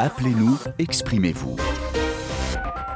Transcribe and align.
Appelez-nous, 0.00 0.56
exprimez-vous. 0.78 1.56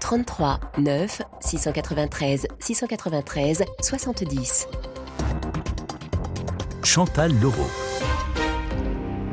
33 0.00 0.60
9 0.78 1.22
693 1.40 2.46
693 2.60 3.64
70. 3.80 4.68
Chantal 6.84 7.32
Leroux. 7.40 7.91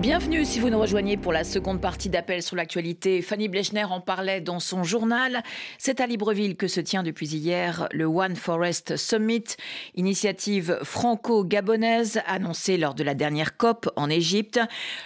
Bienvenue 0.02 0.46
si 0.46 0.62
vous 0.62 0.70
nous 0.70 0.80
rejoignez 0.80 1.18
pour 1.18 1.34
la 1.34 1.44
seconde 1.44 1.82
partie 1.82 2.08
d'appel 2.08 2.42
sur 2.42 2.56
l'actualité. 2.56 3.22
Fanny 3.22 3.50
Blechner 3.50 3.84
en 3.84 4.00
parlait 4.00 4.40
dans 4.40 4.62
son 4.62 4.86
journal. 4.86 5.44
C'est 5.78 6.00
à 6.00 6.08
Libreville 6.08 6.56
que 6.56 6.70
se 6.70 6.80
tient 6.80 7.04
depuis 7.04 7.28
hier 7.28 7.90
le 7.92 8.06
One 8.06 8.38
Forest 8.38 8.96
Summit, 8.96 9.44
initiative 9.96 10.80
franco-gabonaise 10.84 12.22
annoncée 12.28 12.78
lors 12.78 12.94
de 12.94 13.04
la 13.04 13.14
dernière 13.14 13.58
COP 13.58 13.90
en 13.98 14.10
Égypte. 14.10 14.62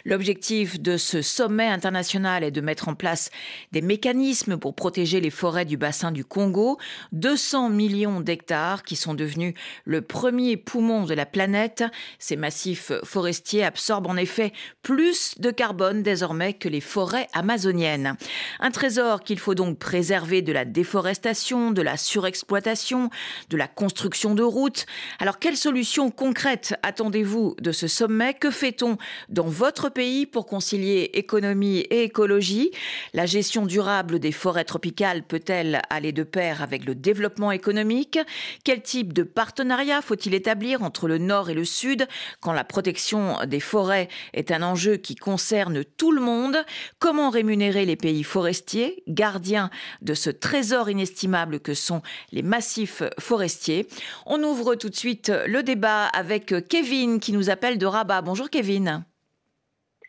L'objectif 0.06 0.80
de 0.80 0.98
ce 0.98 1.24
sommet 1.24 1.68
international 1.68 2.44
est 2.44 2.52
de 2.52 2.62
mettre 2.62 2.88
en 2.88 2.94
place 2.94 3.32
des 3.72 3.82
mécanismes 3.82 4.58
pour 4.58 4.76
protéger 4.76 5.22
les 5.22 5.32
forêts 5.32 5.66
du 5.66 5.76
bassin 5.76 6.12
du 6.12 6.24
Congo, 6.24 6.78
200 7.14 7.70
millions 7.70 8.20
d'hectares 8.20 8.84
qui 8.84 8.96
sont 8.96 9.16
devenus 9.16 9.56
le 9.86 10.04
premier 10.04 10.56
poumon 10.56 11.06
de 11.06 11.16
la 11.16 11.26
planète. 11.26 11.84
Ces 12.20 12.36
massifs 12.36 12.92
forestiers 13.04 13.64
absorbent 13.64 14.12
en 14.12 14.18
effet 14.18 14.54
plus 14.84 15.36
de 15.40 15.50
carbone 15.50 16.04
désormais 16.04 16.54
que 16.54 16.68
les 16.68 16.82
forêts 16.82 17.30
amazoniennes. 17.32 18.18
Un 18.60 18.70
trésor 18.70 19.24
qu'il 19.24 19.40
faut 19.40 19.56
donc 19.56 19.80
préserver 19.80 20.42
de 20.42 20.52
la 20.52 20.66
déforestation, 20.66 21.72
de 21.72 21.82
la 21.82 21.96
surexploitation, 21.96 23.10
de 23.50 23.56
la 23.56 23.70
construction 23.70 24.36
de 24.36 24.44
routes. 24.44 24.86
Alors 25.20 25.40
quelles 25.40 25.58
solutions 25.58 26.12
concrètes 26.12 26.76
attendez-vous 26.84 27.56
de 27.62 27.72
ce 27.72 27.88
sommet? 27.88 28.34
Que 28.34 28.52
fait-on 28.52 28.98
dans 29.30 29.48
votre 29.48 29.88
pays 29.88 30.26
pour 30.26 30.46
concilier 30.46 31.12
économie 31.14 31.80
et 31.80 32.04
écologie? 32.04 32.72
La 33.14 33.26
gestion 33.26 33.66
durable 33.66 34.20
des 34.20 34.34
forêts 34.34 34.66
tropicales 34.66 35.24
peut-elle 35.24 35.82
aller 35.90 36.12
de 36.12 36.24
pair 36.24 36.62
avec 36.62 36.84
le 36.84 36.94
développement 36.94 37.54
économique? 37.54 38.20
Quel 38.66 38.82
type 38.82 39.14
de 39.14 39.24
partenariat 39.24 40.02
faut-il 40.02 40.34
établir 40.34 40.84
entre 40.84 41.08
le 41.08 41.20
nord 41.20 41.50
et 41.50 41.54
le 41.54 41.64
sud 41.64 42.06
quand 42.42 42.52
la 42.52 42.66
protection 42.66 43.38
des 43.48 43.62
forêts 43.62 44.10
est 44.34 44.52
un 44.52 44.62
enjeu 44.62 44.73
enjeu 44.74 44.98
qui 44.98 45.16
concerne 45.16 45.84
tout 45.84 46.12
le 46.12 46.20
monde. 46.20 46.58
Comment 46.98 47.30
rémunérer 47.30 47.86
les 47.86 47.96
pays 47.96 48.24
forestiers, 48.24 49.04
gardiens 49.08 49.70
de 50.02 50.16
ce 50.16 50.32
trésor 50.32 50.90
inestimable 50.90 51.60
que 51.60 51.76
sont 51.76 52.02
les 52.32 52.42
massifs 52.42 53.04
forestiers? 53.20 53.88
On 54.26 54.42
ouvre 54.42 54.74
tout 54.76 54.90
de 54.90 54.96
suite 54.96 55.32
le 55.46 55.62
débat 55.62 56.06
avec 56.08 56.68
Kevin 56.68 57.20
qui 57.20 57.34
nous 57.34 57.52
appelle 57.52 57.78
de 57.78 57.86
Rabat. 57.86 58.24
Bonjour 58.24 58.50
Kevin. 58.50 59.06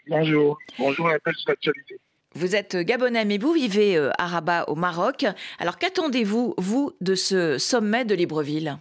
Bonjour. 0.09 0.59
Bonjour 0.79 1.09
à 1.09 1.17
l'actualité. 1.47 2.01
Vous 2.35 2.57
êtes 2.57 2.77
gabonais, 2.77 3.25
mais 3.25 3.39
vous 3.39 3.53
vivez 3.53 3.97
euh, 3.97 4.11
à 4.19 4.27
Rabat, 4.27 4.65
au 4.69 4.75
Maroc. 4.75 5.25
Alors, 5.59 5.79
qu'attendez-vous, 5.79 6.55
vous, 6.59 6.93
de 7.01 7.15
ce 7.15 7.59
sommet 7.59 8.05
de 8.05 8.15
Libreville? 8.15 8.79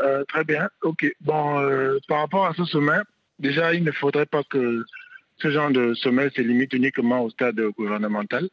Euh, 0.00 0.22
Très 0.28 0.44
bien. 0.44 0.68
OK. 0.82 1.06
Bon, 1.20 1.60
euh, 1.60 1.98
par 2.08 2.20
rapport 2.20 2.46
à 2.46 2.54
ce 2.54 2.64
sommet, 2.66 2.98
Déjà, 3.38 3.74
il 3.74 3.84
ne 3.84 3.92
faudrait 3.92 4.26
pas 4.26 4.42
que 4.44 4.84
ce 5.38 5.50
genre 5.50 5.70
de 5.70 5.94
sommet 5.94 6.30
se 6.30 6.40
limite 6.40 6.72
uniquement 6.72 7.24
au 7.24 7.30
stade 7.30 7.60
gouvernemental 7.76 8.48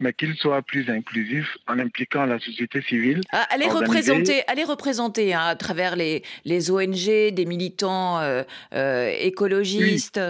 mais 0.00 0.12
qu'il 0.12 0.34
soit 0.34 0.62
plus 0.62 0.88
inclusif 0.90 1.56
en 1.66 1.78
impliquant 1.78 2.26
la 2.26 2.38
société 2.38 2.82
civile. 2.82 3.20
Ah, 3.32 3.46
elle 3.54 3.62
est 3.62 3.70
représentée, 3.70 4.42
elle 4.48 4.58
est 4.58 4.64
représentée 4.64 5.34
hein, 5.34 5.44
à 5.44 5.56
travers 5.56 5.96
les, 5.96 6.22
les 6.44 6.70
ONG, 6.70 7.32
des 7.32 7.46
militants 7.46 8.20
euh, 8.20 8.42
euh, 8.74 9.12
écologistes. 9.18 10.20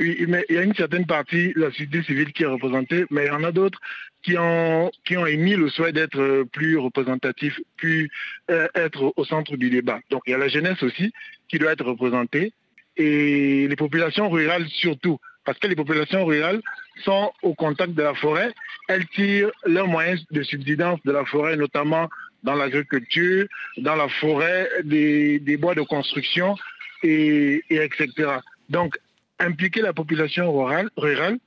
Oui. 0.00 0.26
mais 0.28 0.44
il 0.48 0.56
y 0.56 0.58
a 0.58 0.62
une 0.62 0.74
certaine 0.74 1.06
partie 1.06 1.52
de 1.54 1.60
la 1.60 1.70
société 1.70 2.02
civile 2.02 2.32
qui 2.32 2.42
est 2.42 2.46
représentée, 2.46 3.04
mais 3.10 3.26
il 3.26 3.28
y 3.28 3.30
en 3.30 3.44
a 3.44 3.52
d'autres 3.52 3.80
qui 4.22 4.36
ont, 4.36 4.90
qui 5.06 5.16
ont 5.16 5.26
émis 5.26 5.56
le 5.56 5.70
souhait 5.70 5.92
d'être 5.92 6.44
plus 6.52 6.76
représentatifs, 6.76 7.58
plus 7.76 8.10
euh, 8.50 8.68
être 8.74 9.14
au 9.16 9.24
centre 9.24 9.56
du 9.56 9.70
débat. 9.70 10.00
Donc 10.10 10.22
il 10.26 10.32
y 10.32 10.34
a 10.34 10.38
la 10.38 10.48
jeunesse 10.48 10.82
aussi 10.82 11.12
qui 11.48 11.58
doit 11.58 11.72
être 11.72 11.84
représentée 11.84 12.52
et 13.00 13.66
les 13.66 13.76
populations 13.76 14.28
rurales 14.28 14.68
surtout, 14.68 15.18
parce 15.46 15.58
que 15.58 15.66
les 15.66 15.74
populations 15.74 16.26
rurales 16.26 16.60
sont 17.02 17.32
au 17.42 17.54
contact 17.54 17.94
de 17.94 18.02
la 18.02 18.14
forêt, 18.14 18.52
elles 18.88 19.06
tirent 19.08 19.50
leurs 19.64 19.88
moyens 19.88 20.22
de 20.30 20.42
subsistance 20.42 21.00
de 21.06 21.12
la 21.12 21.24
forêt, 21.24 21.56
notamment 21.56 22.10
dans 22.42 22.54
l'agriculture, 22.54 23.46
dans 23.78 23.96
la 23.96 24.08
forêt, 24.08 24.68
des, 24.84 25.56
bois 25.58 25.74
de 25.74 25.80
construction, 25.80 26.56
et, 27.02 27.62
etc. 27.70 28.10
Donc, 28.68 28.98
impliquer 29.38 29.80
la 29.80 29.94
population 29.94 30.52
rurale, 30.52 30.90
rurale 30.98 31.38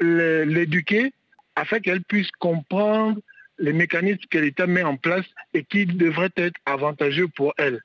l'éduquer 0.00 1.12
afin 1.56 1.80
qu'elle 1.80 2.02
puisse 2.02 2.30
comprendre 2.32 3.18
les 3.58 3.72
mécanismes 3.72 4.24
que 4.30 4.38
l'État 4.38 4.66
met 4.66 4.82
en 4.82 4.96
place 4.96 5.24
et 5.54 5.64
qui 5.64 5.86
devraient 5.86 6.32
être 6.36 6.58
avantageux 6.66 7.28
pour 7.28 7.54
elle. 7.56 7.80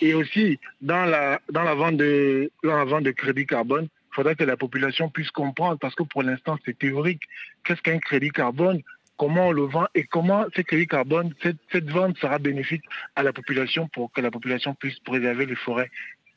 Et 0.00 0.14
aussi, 0.14 0.58
dans 0.80 1.04
la, 1.04 1.40
dans 1.50 1.62
la, 1.62 1.74
vente, 1.74 1.96
de, 1.96 2.50
dans 2.62 2.76
la 2.76 2.84
vente 2.84 3.04
de 3.04 3.10
crédit 3.10 3.46
carbone, 3.46 3.84
il 3.84 4.14
faudrait 4.14 4.34
que 4.34 4.44
la 4.44 4.56
population 4.56 5.08
puisse 5.08 5.30
comprendre, 5.30 5.78
parce 5.78 5.94
que 5.94 6.02
pour 6.02 6.22
l'instant, 6.22 6.58
c'est 6.64 6.78
théorique. 6.78 7.22
Qu'est-ce 7.64 7.82
qu'un 7.82 7.98
crédit 7.98 8.30
carbone? 8.30 8.82
Comment 9.18 9.48
on 9.48 9.52
le 9.52 9.62
vend 9.62 9.86
et 9.94 10.04
comment 10.04 10.44
ce 10.54 10.60
crédit 10.60 10.86
carbone, 10.86 11.32
cette, 11.42 11.56
cette, 11.72 11.90
vente 11.90 12.18
sera 12.18 12.38
bénéfique 12.38 12.82
à 13.14 13.22
la 13.22 13.32
population 13.32 13.88
pour 13.88 14.12
que 14.12 14.20
la 14.20 14.30
population 14.30 14.74
puisse 14.74 14.98
préserver 14.98 15.46
les 15.46 15.54
forêts 15.54 15.90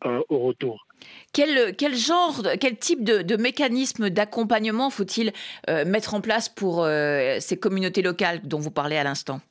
euh, 0.06 0.22
au 0.30 0.40
retour? 0.40 0.88
Quel, 1.34 1.76
genre, 1.96 2.42
quel 2.60 2.78
type 2.78 3.04
de, 3.04 3.22
de 3.22 3.36
mécanisme 3.36 4.10
d'accompagnement 4.10 4.90
faut-il 4.90 5.34
euh, 5.70 5.84
mettre 5.86 6.14
en 6.14 6.22
place 6.22 6.48
pour 6.48 6.84
euh, 6.84 7.38
ces 7.40 7.58
communautés 7.58 8.02
locales 8.02 8.42
dont 8.44 8.60
vous 8.60 8.72
parlez 8.72 8.96
à 8.98 9.04
l'instant? 9.04 9.42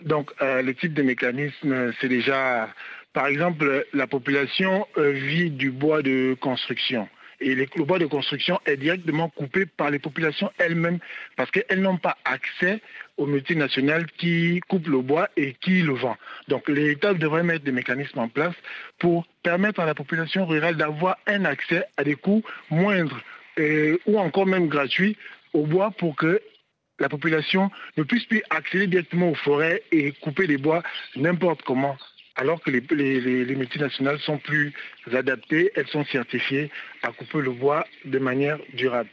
Donc, 0.00 0.30
euh, 0.40 0.62
le 0.62 0.74
type 0.74 0.94
de 0.94 1.02
mécanisme, 1.02 1.92
c'est 2.00 2.08
déjà, 2.08 2.68
par 3.12 3.26
exemple, 3.26 3.86
la 3.92 4.06
population 4.06 4.86
euh, 4.96 5.10
vit 5.10 5.50
du 5.50 5.70
bois 5.70 6.02
de 6.02 6.34
construction. 6.40 7.08
Et 7.40 7.54
le 7.56 7.66
bois 7.84 7.98
de 7.98 8.06
construction 8.06 8.60
est 8.66 8.76
directement 8.76 9.28
coupé 9.28 9.66
par 9.66 9.90
les 9.90 9.98
populations 9.98 10.52
elles-mêmes 10.58 11.00
parce 11.36 11.50
qu'elles 11.50 11.82
n'ont 11.82 11.96
pas 11.96 12.16
accès 12.24 12.80
aux 13.16 13.26
multinationales 13.26 14.06
qui 14.16 14.60
coupent 14.68 14.86
le 14.86 15.00
bois 15.00 15.28
et 15.36 15.54
qui 15.54 15.82
le 15.82 15.92
vendent. 15.92 16.14
Donc 16.46 16.68
l'État 16.68 17.14
devrait 17.14 17.42
mettre 17.42 17.64
des 17.64 17.72
mécanismes 17.72 18.20
en 18.20 18.28
place 18.28 18.54
pour 19.00 19.26
permettre 19.42 19.80
à 19.80 19.86
la 19.86 19.94
population 19.94 20.46
rurale 20.46 20.76
d'avoir 20.76 21.18
un 21.26 21.44
accès 21.44 21.82
à 21.96 22.04
des 22.04 22.14
coûts 22.14 22.44
moindres 22.70 23.20
ou 24.06 24.20
encore 24.20 24.46
même 24.46 24.68
gratuits 24.68 25.16
au 25.52 25.66
bois 25.66 25.90
pour 25.90 26.14
que 26.14 26.40
la 27.02 27.08
population 27.08 27.70
ne 27.96 28.04
puisse 28.04 28.24
plus 28.26 28.42
accéder 28.48 28.86
directement 28.86 29.30
aux 29.30 29.34
forêts 29.34 29.82
et 29.90 30.12
couper 30.12 30.46
les 30.46 30.56
bois 30.56 30.82
n'importe 31.16 31.62
comment. 31.62 31.96
Alors 32.36 32.62
que 32.62 32.70
les, 32.70 32.80
les, 33.44 33.56
multinationales 33.56 34.20
sont 34.20 34.38
plus 34.38 34.72
adaptées, 35.12 35.72
elles 35.74 35.88
sont 35.88 36.04
certifiées 36.06 36.70
à 37.02 37.10
couper 37.10 37.40
le 37.40 37.50
bois 37.50 37.84
de 38.04 38.18
manière 38.18 38.58
durable. 38.72 39.10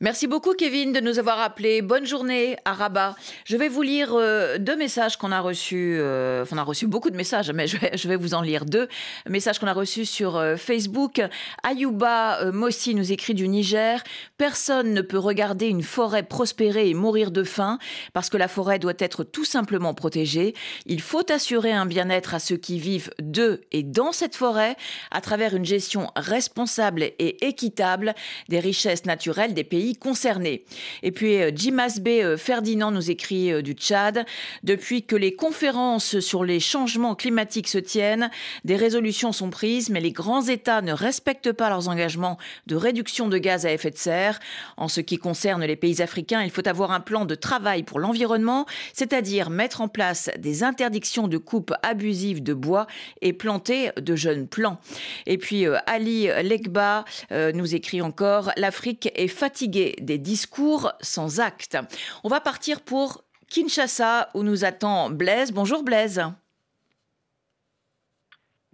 Merci 0.00 0.28
beaucoup 0.28 0.52
Kevin 0.52 0.92
de 0.92 1.00
nous 1.00 1.18
avoir 1.18 1.40
appelé. 1.40 1.82
Bonne 1.82 2.06
journée 2.06 2.56
à 2.64 2.72
Rabat. 2.72 3.16
Je 3.44 3.56
vais 3.56 3.68
vous 3.68 3.82
lire 3.82 4.14
euh, 4.14 4.56
deux 4.56 4.76
messages 4.76 5.16
qu'on 5.16 5.32
a 5.32 5.40
reçus. 5.40 5.96
Euh, 5.98 6.44
on 6.52 6.56
a 6.56 6.62
reçu 6.62 6.86
beaucoup 6.86 7.10
de 7.10 7.16
messages, 7.16 7.50
mais 7.50 7.66
je 7.66 8.06
vais, 8.06 8.14
vous 8.14 8.34
en 8.34 8.40
lire 8.40 8.64
deux 8.64 8.86
messages 9.28 9.58
qu'on 9.58 9.66
a 9.66 9.72
reçus 9.72 10.06
sur 10.06 10.36
euh, 10.36 10.54
Facebook. 10.54 11.20
Ayuba 11.64 12.52
Mossi 12.52 12.94
nous 12.94 13.10
écrit 13.10 13.34
du 13.34 13.48
Niger. 13.48 14.04
Personne 14.36 14.94
ne 14.94 15.00
peut 15.00 15.18
regarder 15.18 15.66
une 15.66 15.82
forêt 15.82 16.22
prospérer 16.22 16.88
et 16.88 16.94
mourir 16.94 17.32
de 17.32 17.42
faim 17.42 17.80
parce 18.12 18.30
que 18.30 18.36
la 18.36 18.46
forêt 18.46 18.78
doit 18.78 18.92
être 19.00 19.24
tout 19.24 19.44
simplement 19.44 19.94
protégée. 19.94 20.54
Il 20.86 21.00
faut 21.00 21.28
assurer 21.32 21.72
un 21.72 21.86
bien-être 21.86 22.34
à 22.34 22.38
ceux 22.38 22.56
qui 22.56 22.78
vivent 22.78 23.10
de 23.20 23.62
et 23.72 23.82
dans 23.82 24.12
cette 24.12 24.36
forêt 24.36 24.76
à 25.10 25.20
travers 25.20 25.56
une 25.56 25.64
gestion 25.64 26.12
responsable 26.14 27.02
et 27.02 27.48
équitable 27.48 28.14
des 28.48 28.60
richesses 28.60 29.04
naturelles 29.04 29.54
des 29.54 29.64
pays 29.64 29.87
concernés. 29.96 30.64
Et 31.02 31.12
puis 31.12 31.40
euh, 31.40 31.50
Jim 31.54 31.78
Asbé 31.78 32.22
euh, 32.22 32.36
Ferdinand 32.36 32.90
nous 32.90 33.10
écrit 33.10 33.52
euh, 33.52 33.62
du 33.62 33.72
Tchad. 33.72 34.24
Depuis 34.62 35.02
que 35.02 35.16
les 35.16 35.34
conférences 35.34 36.20
sur 36.20 36.44
les 36.44 36.60
changements 36.60 37.14
climatiques 37.14 37.68
se 37.68 37.78
tiennent, 37.78 38.30
des 38.64 38.76
résolutions 38.76 39.32
sont 39.32 39.50
prises, 39.50 39.90
mais 39.90 40.00
les 40.00 40.12
grands 40.12 40.42
États 40.42 40.82
ne 40.82 40.92
respectent 40.92 41.52
pas 41.52 41.68
leurs 41.68 41.88
engagements 41.88 42.38
de 42.66 42.76
réduction 42.76 43.28
de 43.28 43.38
gaz 43.38 43.66
à 43.66 43.72
effet 43.72 43.90
de 43.90 43.96
serre. 43.96 44.40
En 44.76 44.88
ce 44.88 45.00
qui 45.00 45.18
concerne 45.18 45.64
les 45.64 45.76
pays 45.76 46.02
africains, 46.02 46.42
il 46.42 46.50
faut 46.50 46.66
avoir 46.66 46.92
un 46.92 47.00
plan 47.00 47.24
de 47.24 47.34
travail 47.34 47.82
pour 47.82 47.98
l'environnement, 48.00 48.66
c'est-à-dire 48.92 49.50
mettre 49.50 49.80
en 49.80 49.88
place 49.88 50.30
des 50.38 50.62
interdictions 50.62 51.28
de 51.28 51.38
coupe 51.38 51.72
abusive 51.82 52.42
de 52.42 52.54
bois 52.54 52.86
et 53.22 53.32
planter 53.32 53.90
de 54.00 54.16
jeunes 54.16 54.46
plants. 54.46 54.78
Et 55.26 55.38
puis 55.38 55.66
Ali 55.86 56.28
Legba 56.42 57.04
nous 57.30 57.74
écrit 57.74 58.02
encore 58.02 58.50
L'Afrique 58.56 59.10
est 59.14 59.28
fatiguée 59.28 59.77
des 60.00 60.18
discours 60.18 60.92
sans 61.00 61.40
actes. 61.40 61.78
On 62.24 62.28
va 62.28 62.40
partir 62.40 62.80
pour 62.80 63.24
Kinshasa 63.50 64.28
où 64.34 64.42
nous 64.42 64.64
attend 64.64 65.10
Blaise. 65.10 65.52
Bonjour 65.52 65.82
Blaise. 65.82 66.22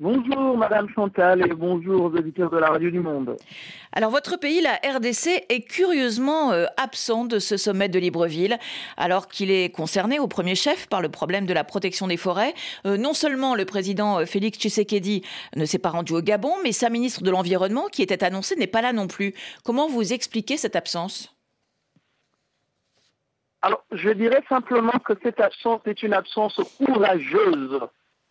Bonjour 0.05 0.59
Madame 0.59 0.87
Chantal 0.91 1.51
et 1.51 1.55
bonjour 1.55 2.03
aux 2.03 2.11
auditeurs 2.11 2.51
de 2.51 2.59
la 2.59 2.69
Radio 2.69 2.91
du 2.91 3.01
Monde. 3.01 3.39
Alors 3.91 4.11
votre 4.11 4.39
pays, 4.39 4.61
la 4.61 4.75
RDC, 4.75 5.47
est 5.49 5.67
curieusement 5.67 6.53
euh, 6.53 6.67
absent 6.77 7.25
de 7.25 7.39
ce 7.39 7.57
sommet 7.57 7.89
de 7.89 7.99
Libreville, 7.99 8.59
alors 8.99 9.29
qu'il 9.29 9.51
est 9.51 9.75
concerné 9.75 10.19
au 10.19 10.29
premier 10.29 10.57
chef 10.57 10.91
par 10.91 11.01
le 11.01 11.09
problème 11.09 11.47
de 11.47 11.55
la 11.55 11.65
protection 11.65 12.07
des 12.07 12.19
forêts. 12.19 12.53
Euh, 12.85 12.99
non 12.99 13.15
seulement 13.15 13.55
le 13.55 13.65
président 13.65 14.19
euh, 14.19 14.27
Félix 14.27 14.59
Tshisekedi 14.59 15.23
ne 15.57 15.65
s'est 15.65 15.79
pas 15.79 15.89
rendu 15.89 16.13
au 16.13 16.21
Gabon, 16.21 16.53
mais 16.63 16.73
sa 16.73 16.91
ministre 16.91 17.23
de 17.23 17.31
l'Environnement, 17.31 17.87
qui 17.91 18.03
était 18.03 18.25
annoncée, 18.25 18.57
n'est 18.57 18.67
pas 18.67 18.83
là 18.83 18.93
non 18.93 19.07
plus. 19.07 19.33
Comment 19.65 19.89
vous 19.89 20.13
expliquez 20.13 20.59
cette 20.59 20.77
absence? 20.77 21.35
Alors 23.63 23.83
je 23.91 24.11
dirais 24.11 24.45
simplement 24.51 24.99
que 25.03 25.15
cette 25.23 25.41
absence 25.41 25.81
est 25.87 26.03
une 26.03 26.13
absence 26.13 26.61
courageuse 26.77 27.81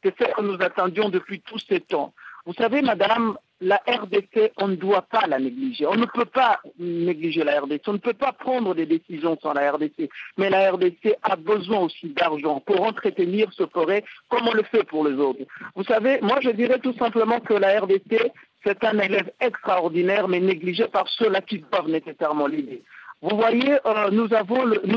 c'est 0.04 0.14
ce 0.20 0.34
que 0.34 0.42
nous 0.42 0.62
attendions 0.62 1.10
depuis 1.10 1.42
tous 1.42 1.60
ces 1.68 1.80
temps. 1.80 2.14
Vous 2.46 2.54
savez, 2.54 2.82
madame, 2.82 3.38
la 3.62 3.82
RDC, 3.88 4.52
on 4.58 4.68
ne 4.68 4.76
doit 4.76 5.04
pas 5.04 5.26
la 5.28 5.40
négliger. 5.40 5.88
On 5.88 5.96
ne 5.96 6.06
peut 6.06 6.26
pas 6.26 6.60
négliger 6.78 7.46
la 7.46 7.62
RDC. 7.62 7.82
On 7.88 7.94
ne 7.94 7.98
peut 7.98 8.14
pas 8.14 8.34
prendre 8.34 8.76
des 8.76 8.86
décisions 8.86 9.38
sans 9.42 9.54
la 9.54 9.72
RDC. 9.72 10.10
Mais 10.38 10.50
la 10.50 10.72
RDC 10.72 11.16
a 11.24 11.38
besoin 11.38 11.80
aussi 11.80 12.10
d'argent 12.10 12.60
pour 12.60 12.82
entretenir 12.82 13.48
ce 13.54 13.66
forêt 13.68 14.04
comme 14.30 14.48
on 14.48 14.54
le 14.54 14.64
fait 14.64 14.84
pour 14.84 15.08
les 15.08 15.16
autres. 15.16 15.40
Vous 15.76 15.86
savez, 15.86 16.20
moi 16.22 16.40
je 16.42 16.50
dirais 16.50 16.80
tout 16.80 16.94
simplement 16.94 17.40
que 17.40 17.54
la 17.54 17.80
RDC, 17.80 18.32
c'est 18.66 18.84
un 18.84 19.00
élève 19.00 19.32
extraordinaire, 19.40 20.28
mais 20.28 20.42
négligé 20.42 20.88
par 20.88 21.08
ceux-là 21.08 21.42
qui 21.42 21.60
doivent 21.60 21.90
nécessairement 21.90 22.48
l'aider. 22.48 22.84
Vous 23.22 23.38
voyez, 23.38 23.78
euh, 23.86 24.10
nous, 24.12 24.28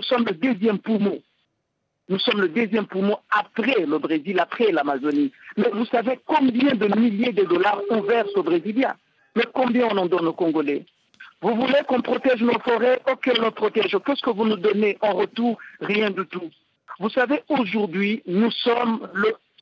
sommes 0.02 0.24
le 0.24 0.34
deuxième 0.34 0.78
poumon 0.78 1.20
nous 2.08 2.18
sommes 2.20 2.40
le 2.40 2.48
deuxième 2.48 2.86
poumon 2.86 3.18
après 3.30 3.84
le 3.84 3.98
Brésil, 3.98 4.38
après 4.38 4.70
l'Amazonie. 4.70 5.32
Mais 5.56 5.70
vous 5.72 5.86
savez 5.86 6.20
combien 6.24 6.74
de 6.74 6.86
milliers 6.98 7.32
de 7.32 7.44
dollars 7.44 7.80
on 7.90 8.00
verse 8.02 8.30
aux 8.36 8.42
Brésiliens? 8.42 8.94
Mais 9.34 9.44
combien 9.52 9.88
on 9.90 9.96
en 9.98 10.06
donne 10.06 10.26
aux 10.28 10.32
Congolais? 10.32 10.84
Vous 11.42 11.54
voulez 11.54 11.80
qu'on 11.86 12.00
protège 12.00 12.40
nos 12.42 12.58
forêts? 12.60 13.00
Ok, 13.10 13.30
on 13.42 13.50
protège. 13.50 13.96
Qu'est-ce 14.04 14.22
que 14.22 14.30
vous 14.30 14.46
nous 14.46 14.56
donnez 14.56 14.96
en 15.00 15.12
retour? 15.14 15.58
Rien 15.80 16.10
du 16.10 16.24
tout. 16.26 16.50
Vous 17.00 17.10
savez, 17.10 17.42
aujourd'hui, 17.48 18.22
nous 18.26 18.50
sommes 18.50 19.08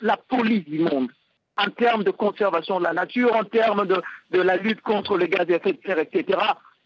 la 0.00 0.16
police 0.16 0.64
du 0.66 0.78
monde 0.80 1.10
en 1.56 1.70
termes 1.70 2.04
de 2.04 2.10
conservation 2.10 2.78
de 2.78 2.84
la 2.84 2.92
nature, 2.92 3.34
en 3.34 3.44
termes 3.44 3.86
de, 3.86 4.02
de 4.32 4.40
la 4.40 4.56
lutte 4.56 4.80
contre 4.82 5.16
les 5.16 5.28
gaz 5.28 5.48
à 5.48 5.54
effet 5.54 5.72
de 5.72 5.78
serre, 5.84 5.98
etc 5.98 6.38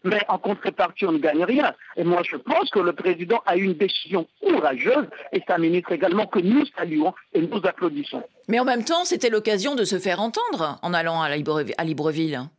mais 0.03 0.21
en 0.27 0.37
contrepartie, 0.37 1.05
on 1.05 1.11
ne 1.13 1.17
gagne 1.17 1.43
rien. 1.43 1.73
Et 1.95 2.03
moi, 2.03 2.21
je 2.23 2.37
pense 2.37 2.69
que 2.69 2.79
le 2.79 2.93
président 2.93 3.41
a 3.45 3.57
eu 3.57 3.63
une 3.63 3.73
décision 3.73 4.27
courageuse, 4.41 5.07
et 5.31 5.41
sa 5.47 5.57
ministre 5.57 5.91
également, 5.91 6.27
que 6.27 6.39
nous 6.39 6.65
saluons 6.77 7.13
et 7.33 7.41
nous 7.41 7.61
applaudissons. 7.65 8.23
Mais 8.47 8.59
en 8.59 8.65
même 8.65 8.83
temps, 8.83 9.05
c'était 9.05 9.29
l'occasion 9.29 9.75
de 9.75 9.83
se 9.83 9.99
faire 9.99 10.19
entendre 10.21 10.79
en 10.81 10.93
allant 10.93 11.21
à 11.21 11.35
Libreville. 11.35 12.49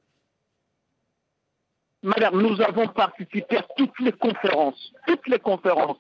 Madame, 2.02 2.40
nous 2.40 2.60
avons 2.62 2.88
participé 2.88 3.58
à 3.58 3.66
toutes 3.76 3.98
les 4.00 4.12
conférences, 4.12 4.92
toutes 5.06 5.26
les 5.28 5.38
conférences 5.38 5.98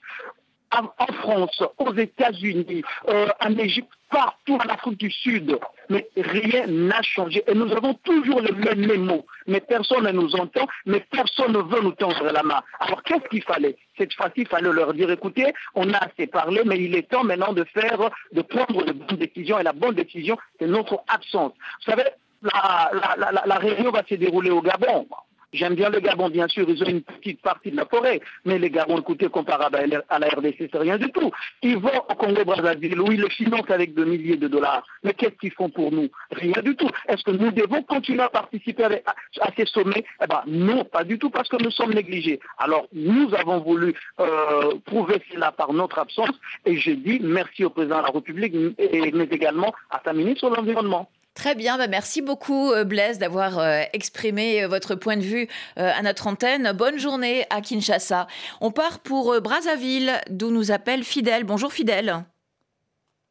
en 0.72 1.12
France, 1.14 1.62
aux 1.78 1.94
États-Unis, 1.94 2.82
euh, 3.08 3.26
en 3.40 3.56
Égypte, 3.58 3.90
partout 4.10 4.54
en 4.54 4.68
Afrique 4.68 4.98
du 4.98 5.10
Sud. 5.10 5.58
Mais 5.88 6.08
rien 6.16 6.66
n'a 6.66 7.00
changé. 7.02 7.42
Et 7.46 7.54
nous 7.54 7.70
avons 7.72 7.94
toujours 7.94 8.40
les 8.40 8.52
mêmes 8.52 9.04
mots. 9.04 9.26
Mais 9.46 9.60
personne 9.60 10.04
ne 10.04 10.12
nous 10.12 10.34
entend, 10.36 10.66
mais 10.86 11.00
personne 11.10 11.52
ne 11.52 11.58
veut 11.58 11.82
nous 11.82 11.92
tendre 11.92 12.24
la 12.24 12.42
main. 12.42 12.60
Alors 12.80 13.02
qu'est-ce 13.02 13.28
qu'il 13.28 13.42
fallait? 13.42 13.76
Cette 13.98 14.12
fois-ci, 14.14 14.42
il 14.42 14.48
fallait 14.48 14.72
leur 14.72 14.94
dire, 14.94 15.10
écoutez, 15.10 15.52
on 15.74 15.92
a 15.92 15.98
assez 15.98 16.26
parlé, 16.26 16.62
mais 16.64 16.78
il 16.78 16.94
est 16.94 17.08
temps 17.08 17.24
maintenant 17.24 17.52
de 17.52 17.64
faire, 17.64 18.10
de 18.32 18.42
prendre 18.42 18.84
de 18.84 18.92
bonnes 18.92 19.18
décisions. 19.18 19.58
Et 19.58 19.62
la 19.62 19.72
bonne 19.72 19.94
décision, 19.94 20.36
c'est 20.58 20.66
notre 20.66 21.02
absence. 21.08 21.52
Vous 21.84 21.90
savez, 21.90 22.04
la 22.42 23.56
réunion 23.56 23.90
va 23.90 24.02
se 24.08 24.14
dérouler 24.14 24.50
au 24.50 24.62
Gabon. 24.62 25.06
J'aime 25.52 25.74
bien 25.74 25.90
le 25.90 25.98
Gabon, 25.98 26.30
bien 26.30 26.46
sûr, 26.46 26.64
ils 26.68 26.80
ont 26.82 26.86
une 26.86 27.02
petite 27.02 27.42
partie 27.42 27.72
de 27.72 27.76
la 27.76 27.84
forêt, 27.84 28.20
mais 28.44 28.58
les 28.58 28.70
Gabon, 28.70 28.98
écoutez, 28.98 29.28
comparable 29.28 30.02
à 30.08 30.18
la 30.18 30.28
RDC, 30.28 30.68
c'est 30.70 30.78
rien 30.78 30.96
du 30.96 31.10
tout. 31.10 31.32
Ils 31.62 31.76
vont 31.76 31.90
au 32.08 32.14
Congo-Brazzaville, 32.14 33.00
où 33.00 33.10
ils 33.10 33.20
le 33.20 33.28
financent 33.28 33.70
avec 33.70 33.94
de 33.94 34.04
milliers 34.04 34.36
de 34.36 34.46
dollars. 34.46 34.86
Mais 35.02 35.12
qu'est-ce 35.12 35.36
qu'ils 35.40 35.52
font 35.52 35.68
pour 35.68 35.90
nous? 35.90 36.08
Rien 36.30 36.62
du 36.62 36.76
tout. 36.76 36.88
Est-ce 37.08 37.24
que 37.24 37.32
nous 37.32 37.50
devons 37.50 37.82
continuer 37.82 38.22
à 38.22 38.28
participer 38.28 38.84
à, 38.84 39.50
ces 39.56 39.66
sommets? 39.66 40.04
Eh 40.22 40.26
ben, 40.28 40.42
Non, 40.46 40.84
pas 40.84 41.02
du 41.02 41.18
tout, 41.18 41.30
parce 41.30 41.48
que 41.48 41.60
nous 41.60 41.72
sommes 41.72 41.94
négligés. 41.94 42.38
Alors, 42.58 42.86
nous 42.92 43.34
avons 43.34 43.58
voulu 43.58 43.94
euh, 44.20 44.74
prouver 44.86 45.20
cela 45.32 45.50
par 45.50 45.72
notre 45.72 45.98
absence, 45.98 46.30
et 46.64 46.76
je 46.76 46.92
dis 46.92 47.18
merci 47.20 47.64
au 47.64 47.70
président 47.70 47.98
de 47.98 48.04
la 48.04 48.10
République, 48.10 48.54
mais 48.54 49.28
également 49.30 49.74
à 49.90 50.00
sa 50.04 50.12
ministre 50.12 50.48
de 50.48 50.54
l'Environnement. 50.54 51.08
Très 51.34 51.54
bien, 51.54 51.78
bah, 51.78 51.86
merci 51.86 52.22
beaucoup 52.22 52.72
euh, 52.72 52.84
Blaise 52.84 53.18
d'avoir 53.18 53.58
euh, 53.58 53.82
exprimé 53.92 54.62
euh, 54.62 54.68
votre 54.68 54.94
point 54.94 55.16
de 55.16 55.22
vue 55.22 55.48
à 55.76 56.02
notre 56.02 56.26
antenne. 56.26 56.72
Bonne 56.72 56.98
journée 56.98 57.46
à 57.50 57.60
Kinshasa. 57.60 58.26
On 58.60 58.70
part 58.70 58.98
pour 58.98 59.40
Brazzaville, 59.40 60.20
d'où 60.28 60.50
nous 60.50 60.72
appelle 60.72 61.04
Fidèle. 61.04 61.44
Bonjour 61.44 61.72
Fidèle. 61.72 62.24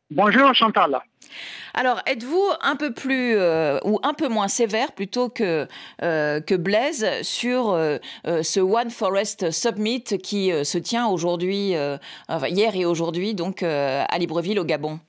Bonjour 0.09 0.55
Chantal. 0.55 0.99
Alors, 1.75 2.01
êtes-vous 2.07 2.43
un 2.61 2.75
peu 2.75 2.93
plus 2.93 3.35
ou 3.83 3.99
un 4.01 4.13
peu 4.15 4.27
moins 4.27 4.47
sévère 4.47 4.93
plutôt 4.93 5.29
que, 5.29 5.67
que 5.99 6.55
Blaise 6.55 7.05
sur 7.21 7.77
ce 8.25 8.59
One 8.59 8.89
Forest 8.89 9.51
Summit 9.51 10.03
qui 10.03 10.51
se 10.65 10.77
tient 10.79 11.05
aujourd'hui, 11.05 11.75
hier 12.47 12.75
et 12.75 12.85
aujourd'hui, 12.85 13.35
donc 13.35 13.61
à 13.61 14.17
Libreville 14.17 14.59
au 14.59 14.65
Gabon? 14.65 14.99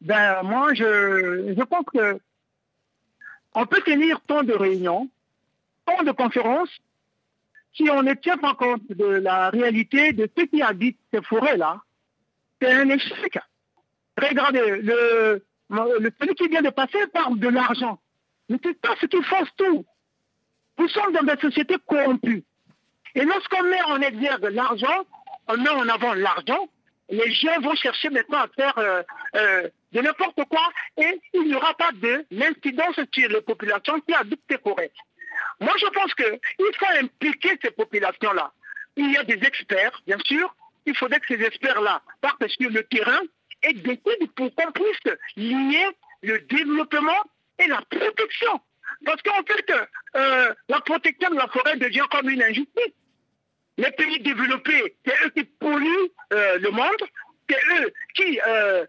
Ben, 0.00 0.42
moi, 0.42 0.74
je, 0.74 1.54
je 1.56 1.62
pense 1.64 1.84
que 1.92 2.18
on 3.54 3.66
peut 3.66 3.80
tenir 3.80 4.20
tant 4.26 4.42
de 4.42 4.52
réunions, 4.52 5.08
tant 5.86 6.02
de 6.02 6.12
conférences, 6.12 6.70
si 7.74 7.88
on 7.90 8.02
ne 8.02 8.14
tient 8.14 8.38
pas 8.38 8.54
compte 8.54 8.86
de 8.88 9.06
la 9.06 9.50
réalité 9.50 10.12
de 10.12 10.28
ce 10.36 10.44
qui 10.44 10.62
habite 10.62 10.98
ces 11.12 11.22
forêts-là. 11.22 11.80
C'est 12.60 12.72
un 12.72 12.88
échec. 12.88 13.38
Regardez, 14.20 14.80
le, 14.82 15.42
le, 15.70 16.12
celui 16.20 16.34
qui 16.34 16.48
vient 16.48 16.62
de 16.62 16.70
passer 16.70 17.06
parle 17.12 17.38
de 17.38 17.48
l'argent. 17.48 18.00
Mais 18.48 18.58
c'est 18.62 18.80
pas 18.80 18.94
ce 19.00 19.06
qui 19.06 19.22
force 19.22 19.50
tout. 19.56 19.84
Nous 20.78 20.88
sommes 20.88 21.12
dans 21.12 21.22
des 21.22 21.40
sociétés 21.40 21.76
corrompues. 21.86 22.44
Et 23.14 23.24
lorsqu'on 23.24 23.62
met 23.64 23.82
en 23.82 24.00
exergue 24.00 24.50
l'argent, 24.52 25.04
on 25.48 25.56
met 25.56 25.70
en 25.70 25.88
avant 25.88 26.14
l'argent, 26.14 26.68
les 27.10 27.32
gens 27.32 27.60
vont 27.60 27.74
chercher 27.74 28.10
maintenant 28.10 28.38
à 28.38 28.48
faire 28.48 28.78
euh, 28.78 29.02
euh, 29.36 29.68
de 29.92 30.00
n'importe 30.00 30.44
quoi 30.48 30.68
et 30.96 31.20
il 31.34 31.44
n'y 31.44 31.54
aura 31.54 31.74
pas 31.74 31.90
de 31.92 32.24
l'incidence 32.30 33.00
sur 33.12 33.28
les 33.28 33.40
populations 33.40 34.00
qui 34.00 34.14
ces 34.50 34.58
forêts. 34.58 34.92
Moi, 35.60 35.72
je 35.80 35.86
pense 35.86 36.14
qu'il 36.14 36.38
faut 36.78 37.04
impliquer 37.04 37.58
ces 37.62 37.70
populations-là. 37.70 38.52
Il 38.96 39.12
y 39.12 39.16
a 39.16 39.24
des 39.24 39.44
experts, 39.46 40.00
bien 40.06 40.18
sûr. 40.24 40.54
Il 40.86 40.96
faudrait 40.96 41.20
que 41.20 41.36
ces 41.36 41.42
experts-là 41.42 42.02
partent 42.20 42.48
sur 42.48 42.70
le 42.70 42.82
terrain 42.84 43.20
et 43.62 43.72
décident 43.74 44.26
pour 44.36 44.54
qu'on 44.54 44.72
puisse 44.72 45.14
lier 45.36 45.86
le 46.22 46.38
développement 46.40 47.22
et 47.58 47.66
la 47.66 47.80
protection. 47.90 48.60
Parce 49.04 49.22
qu'en 49.22 49.42
fait, 49.44 49.72
euh, 50.16 50.54
la 50.68 50.80
protection 50.80 51.30
de 51.30 51.36
la 51.36 51.48
forêt 51.48 51.76
devient 51.76 52.04
comme 52.10 52.28
une 52.30 52.42
injustice. 52.42 52.92
Les 53.76 53.90
pays 53.92 54.18
développés, 54.20 54.96
c'est 55.04 55.14
eux 55.24 55.30
qui 55.30 55.44
polluent 55.44 56.10
euh, 56.32 56.58
le 56.58 56.70
monde, 56.70 57.02
c'est 57.48 57.60
eux 57.80 57.92
qui 58.14 58.40
euh, 58.44 58.84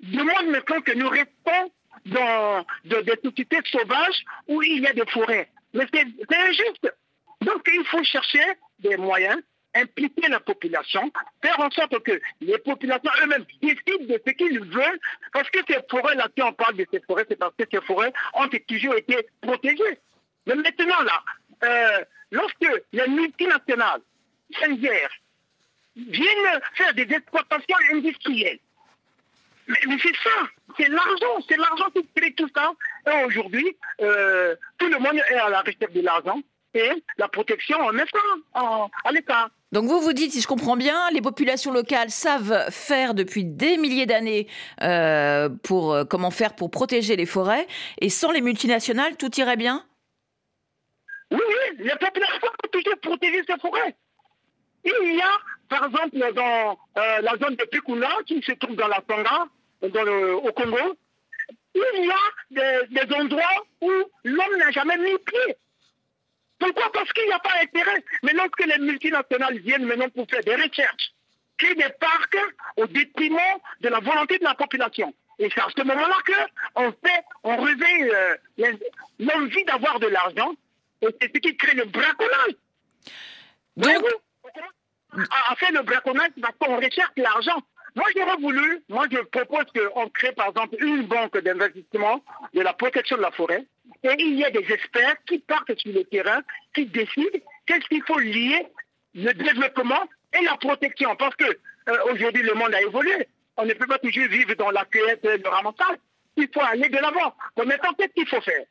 demandent 0.00 0.50
maintenant 0.50 0.80
que 0.80 0.92
nous 0.92 1.08
restons 1.08 1.72
dans 2.06 2.64
des 2.84 3.18
sociétés 3.24 3.58
sauvages 3.70 4.24
où 4.48 4.62
il 4.62 4.82
y 4.82 4.86
a 4.86 4.92
des 4.92 5.06
forêts. 5.06 5.48
Mais 5.74 5.86
c'est 5.92 6.36
injuste. 6.36 6.94
Donc 7.42 7.68
il 7.72 7.84
faut 7.86 8.02
chercher 8.04 8.44
des 8.78 8.96
moyens, 8.96 9.40
impliquer 9.74 10.28
la 10.28 10.40
population, 10.40 11.10
faire 11.42 11.60
en 11.60 11.70
sorte 11.70 11.98
que 12.02 12.20
les 12.40 12.58
populations 12.58 13.10
eux-mêmes 13.22 13.44
décident 13.60 14.04
de 14.04 14.20
ce 14.26 14.32
qu'ils 14.32 14.60
veulent, 14.60 15.00
parce 15.32 15.50
que 15.50 15.58
ces 15.68 15.78
forêts-là, 15.90 16.28
si 16.36 16.42
on 16.42 16.52
parle 16.52 16.76
de 16.76 16.86
ces 16.90 17.00
forêts, 17.00 17.26
c'est 17.28 17.36
parce 17.36 17.54
que 17.56 17.64
ces 17.70 17.80
forêts 17.82 18.12
ont 18.34 18.48
toujours 18.66 18.94
été 18.94 19.26
protégées. 19.42 19.98
Mais 20.46 20.54
maintenant, 20.54 21.02
là, 21.02 21.22
euh, 21.64 22.04
lorsque 22.30 22.84
les 22.92 23.08
multinationales 23.08 24.00
viennent 24.66 26.60
faire 26.74 26.94
des 26.94 27.02
exploitations 27.02 27.76
industrielles. 27.92 28.60
Mais, 29.68 29.98
c'est 30.00 30.16
ça, 30.22 30.30
c'est 30.76 30.88
l'argent, 30.88 31.44
c'est 31.48 31.56
l'argent 31.56 31.86
qui 31.94 32.06
crée 32.14 32.32
tout 32.34 32.48
ça. 32.54 32.72
Et 33.06 33.24
aujourd'hui, 33.24 33.76
euh, 34.00 34.54
tout 34.78 34.88
le 34.88 34.98
monde 34.98 35.16
est 35.16 35.34
à 35.34 35.48
la 35.48 35.60
recherche 35.60 35.92
de 35.92 36.00
l'argent 36.00 36.40
et 36.74 36.90
la 37.18 37.28
protection, 37.28 37.78
on 37.80 37.92
met 37.92 38.04
ça 38.12 38.88
à 39.04 39.12
l'État. 39.12 39.48
Donc 39.72 39.86
vous 39.86 40.00
vous 40.00 40.12
dites, 40.12 40.32
si 40.32 40.40
je 40.40 40.46
comprends 40.46 40.76
bien, 40.76 41.10
les 41.10 41.20
populations 41.20 41.72
locales 41.72 42.10
savent 42.10 42.70
faire 42.70 43.14
depuis 43.14 43.44
des 43.44 43.76
milliers 43.76 44.06
d'années 44.06 44.46
euh, 44.82 45.48
pour 45.48 45.92
euh, 45.92 46.04
comment 46.04 46.30
faire 46.30 46.54
pour 46.54 46.70
protéger 46.70 47.16
les 47.16 47.26
forêts, 47.26 47.66
et 48.00 48.10
sans 48.10 48.30
les 48.30 48.42
multinationales, 48.42 49.16
tout 49.16 49.34
irait 49.40 49.56
bien? 49.56 49.84
Oui, 51.32 51.40
oui, 51.40 51.76
les 51.78 51.96
populations 51.96 52.38
peuvent 52.40 52.70
toujours 52.70 52.98
protéger 53.00 53.42
ces 53.48 53.58
forêts. 53.58 53.96
Il 54.84 55.16
y 55.16 55.20
a, 55.20 55.32
par 55.68 55.86
exemple, 55.86 56.32
dans 56.34 56.78
euh, 56.98 57.20
la 57.22 57.36
zone 57.38 57.56
de 57.56 57.64
Pikuna, 57.64 58.10
qui 58.26 58.40
se 58.42 58.52
trouve 58.52 58.76
dans 58.76 58.86
la 58.86 59.00
Tonga, 59.00 59.46
dans 59.82 60.02
le, 60.02 60.34
au 60.36 60.52
Congo, 60.52 60.96
il 61.74 62.06
y 62.06 62.60
a 62.60 62.82
des, 62.86 63.14
endroits 63.14 63.64
où 63.80 63.90
l'homme 64.24 64.56
n'a 64.58 64.70
jamais 64.70 64.96
mis 64.96 65.18
pied. 65.18 65.56
Pourquoi 66.58 66.90
Parce 66.92 67.12
qu'il 67.12 67.26
n'y 67.26 67.32
a 67.32 67.38
pas 67.38 67.52
d'intérêt. 67.60 68.02
Mais 68.22 68.32
lorsque 68.32 68.64
les 68.64 68.78
multinationales 68.78 69.58
viennent 69.58 69.84
maintenant 69.84 70.08
pour 70.08 70.26
faire 70.28 70.42
des 70.42 70.56
recherches, 70.56 71.12
créer 71.58 71.74
des 71.74 71.90
parcs 72.00 72.36
au 72.76 72.86
détriment 72.86 73.38
de 73.80 73.88
la 73.88 74.00
volonté 74.00 74.38
de 74.38 74.44
la 74.44 74.54
population. 74.54 75.14
Et 75.38 75.50
c'est 75.54 75.60
à 75.60 75.68
ce 75.76 75.82
moment-là 75.82 76.16
qu'on 76.74 76.92
fait, 76.92 77.24
on 77.44 77.56
réveille 77.58 78.10
euh, 78.10 78.72
l'envie 79.18 79.64
d'avoir 79.64 80.00
de 80.00 80.06
l'argent, 80.06 80.54
et 81.02 81.08
c'est 81.20 81.30
ce 81.34 81.40
qui 81.40 81.56
crée 81.58 81.74
le 81.74 81.84
braconnage. 81.84 82.54
Donc, 83.76 84.04
à, 85.12 85.56
faire 85.56 85.72
le 85.72 85.82
braconnage 85.82 86.30
parce 86.40 86.54
qu'on 86.58 86.76
recherche 86.76 87.12
l'argent. 87.16 87.62
Moi, 87.96 88.04
j'aurais 88.14 88.36
voulu, 88.36 88.82
moi, 88.90 89.06
je 89.10 89.18
propose 89.18 89.64
qu'on 89.74 90.08
crée, 90.10 90.32
par 90.32 90.48
exemple, 90.48 90.76
une 90.80 91.06
banque 91.06 91.38
d'investissement 91.38 92.22
de 92.52 92.60
la 92.60 92.74
protection 92.74 93.16
de 93.16 93.22
la 93.22 93.30
forêt. 93.30 93.64
Et 94.02 94.14
il 94.18 94.38
y 94.38 94.44
a 94.44 94.50
des 94.50 94.70
experts 94.70 95.16
qui 95.26 95.38
partent 95.38 95.74
sur 95.78 95.92
le 95.92 96.04
terrain, 96.04 96.42
qui 96.74 96.84
décident 96.86 97.38
qu'est-ce 97.64 97.88
qu'il 97.88 98.02
faut 98.02 98.18
lier 98.18 98.66
le 99.14 99.32
développement 99.32 100.04
et 100.38 100.44
la 100.44 100.56
protection. 100.58 101.16
Parce 101.16 101.34
que 101.36 101.44
euh, 101.44 102.12
aujourd'hui, 102.12 102.42
le 102.42 102.52
monde 102.52 102.74
a 102.74 102.82
évolué. 102.82 103.26
On 103.56 103.64
ne 103.64 103.72
peut 103.72 103.86
pas 103.86 103.98
toujours 103.98 104.28
vivre 104.28 104.54
dans 104.56 104.70
la 104.70 104.84
cueillette 104.84 105.24
et 105.24 105.38
le 105.38 105.48
ramassage. 105.48 105.96
Il 106.36 106.48
faut 106.52 106.60
aller 106.60 106.90
de 106.90 106.98
l'avant. 106.98 107.34
maintenant, 107.56 107.94
qu'est-ce 107.96 108.12
qu'il 108.12 108.28
faut 108.28 108.42
faire? 108.42 108.66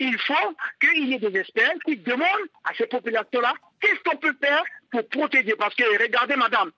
Il 0.00 0.18
faut 0.18 0.56
qu'il 0.80 1.08
y 1.08 1.14
ait 1.14 1.18
des 1.20 1.38
experts 1.38 1.74
qui 1.84 1.96
demandent 1.96 2.48
à 2.64 2.74
ces 2.74 2.86
populations-là 2.86 3.54
qu'est-ce 3.80 4.02
qu'on 4.02 4.16
peut 4.16 4.34
faire 4.42 4.64
pour 4.90 5.06
protéger? 5.08 5.54
Parce 5.56 5.76
que, 5.76 5.84
regardez, 6.02 6.34
madame, 6.34 6.72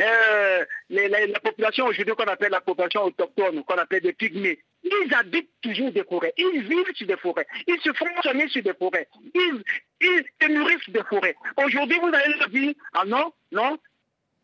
euh, 0.00 0.64
la, 0.90 1.40
population 1.40 1.86
aujourd'hui 1.86 2.14
qu'on 2.14 2.24
appelle 2.24 2.50
la 2.50 2.60
population 2.60 3.04
autochtone, 3.04 3.62
qu'on 3.64 3.74
appelle 3.74 4.02
des 4.02 4.12
pygmées, 4.12 4.58
ils 4.84 5.14
habitent 5.14 5.50
toujours 5.60 5.92
des 5.92 6.04
forêts, 6.04 6.32
ils 6.36 6.62
vivent 6.62 6.94
sur 6.94 7.06
des 7.06 7.16
forêts, 7.16 7.46
ils 7.66 7.80
se 7.80 7.92
font 7.92 8.06
soigner 8.22 8.48
sur 8.48 8.62
des 8.62 8.74
forêts, 8.74 9.08
ils, 9.34 9.62
ils 10.00 10.24
se 10.40 10.48
nourrissent 10.48 10.88
des 10.88 11.02
forêts. 11.08 11.36
Aujourd'hui, 11.64 11.98
vous 12.00 12.08
allez 12.08 12.34
leur 12.38 12.48
dire, 12.48 12.74
ah 12.94 13.04
non, 13.06 13.32
non, 13.52 13.78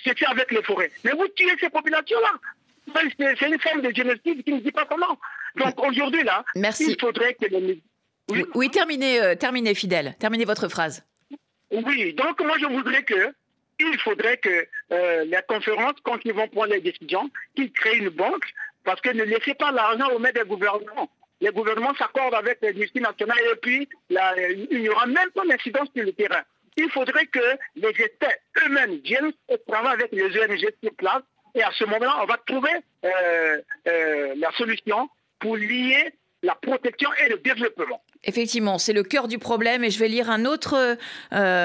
c'est 0.05 0.17
fait 0.19 0.27
avec 0.27 0.51
les 0.53 0.63
forêts. 0.63 0.91
Mais 1.05 1.13
vous 1.13 1.27
tuez 1.29 1.57
ces 1.61 1.71
populations-là. 1.71 2.33
C'est 3.19 3.47
une 3.47 3.61
forme 3.61 3.83
de 3.83 3.95
génocide 3.95 4.43
qui 4.45 4.53
ne 4.53 4.61
dit 4.61 4.73
pas 4.73 4.87
comment. 4.87 5.19
Donc 5.57 5.83
aujourd'hui, 5.83 6.23
là, 6.23 6.45
Merci. 6.55 6.93
il 6.93 7.01
faudrait 7.01 7.35
que 7.35 7.47
les... 7.47 7.83
Oui, 8.31 8.45
oui 8.55 8.71
terminez, 8.71 9.21
euh, 9.21 9.35
terminez, 9.35 9.75
fidèle. 9.75 10.15
Terminez 10.19 10.45
votre 10.45 10.69
phrase. 10.69 11.05
Oui, 11.71 12.15
donc 12.15 12.41
moi 12.41 12.57
je 12.59 12.67
voudrais 12.67 13.03
que 13.03 13.33
il 13.79 13.99
faudrait 14.01 14.39
que 14.39 14.67
euh, 14.93 15.25
les 15.25 15.41
conférences, 15.49 15.95
quand 16.03 16.19
ils 16.25 16.33
vont 16.33 16.49
prendre 16.49 16.73
les 16.73 16.81
décisions, 16.81 17.31
qu'ils 17.55 17.73
créent 17.73 17.99
une 17.99 18.11
banque, 18.11 18.45
parce 18.85 19.01
que 19.01 19.11
ne 19.11 19.25
laissez 19.25 19.55
pas 19.55 19.71
l'argent 19.73 20.09
au 20.11 20.19
maître 20.19 20.43
des 20.43 20.49
gouvernements. 20.49 21.11
Les 21.41 21.51
gouvernements 21.51 21.95
s'accordent 21.95 22.35
avec 22.35 22.59
les 22.63 22.73
multinationales 22.73 23.39
et 23.53 23.57
puis 23.63 23.89
il 24.11 24.81
n'y 24.81 24.89
aura 24.89 25.07
même 25.07 25.31
pas 25.31 25.45
d'incidence 25.47 25.89
sur 25.95 26.05
le 26.05 26.13
terrain. 26.13 26.43
Il 26.77 26.91
faudrait 26.91 27.27
que 27.27 27.57
les 27.77 27.91
États 27.91 28.35
eux-mêmes 28.65 28.97
viennent 29.05 29.33
et 29.49 29.59
travaillent 29.69 29.95
avec 29.95 30.13
les 30.13 30.25
ONG 30.25 30.69
sur 30.83 30.95
place 30.97 31.23
et 31.55 31.63
à 31.63 31.71
ce 31.73 31.85
moment-là, 31.85 32.19
on 32.23 32.27
va 32.27 32.37
trouver 32.47 32.71
euh, 33.05 33.61
euh, 33.89 34.35
la 34.37 34.51
solution 34.53 35.09
pour 35.39 35.57
lier 35.57 36.13
la 36.43 36.55
protection 36.55 37.11
et 37.25 37.29
le 37.29 37.39
développement. 37.39 38.03
Effectivement, 38.25 38.79
c'est 38.79 38.93
le 38.93 39.05
cœur 39.05 39.29
du 39.29 39.39
problème 39.39 39.85
et 39.85 39.91
je 39.91 39.99
vais 40.01 40.09
lire 40.09 40.29
un 40.29 40.45
autre, 40.45 40.75
euh, 40.75 40.97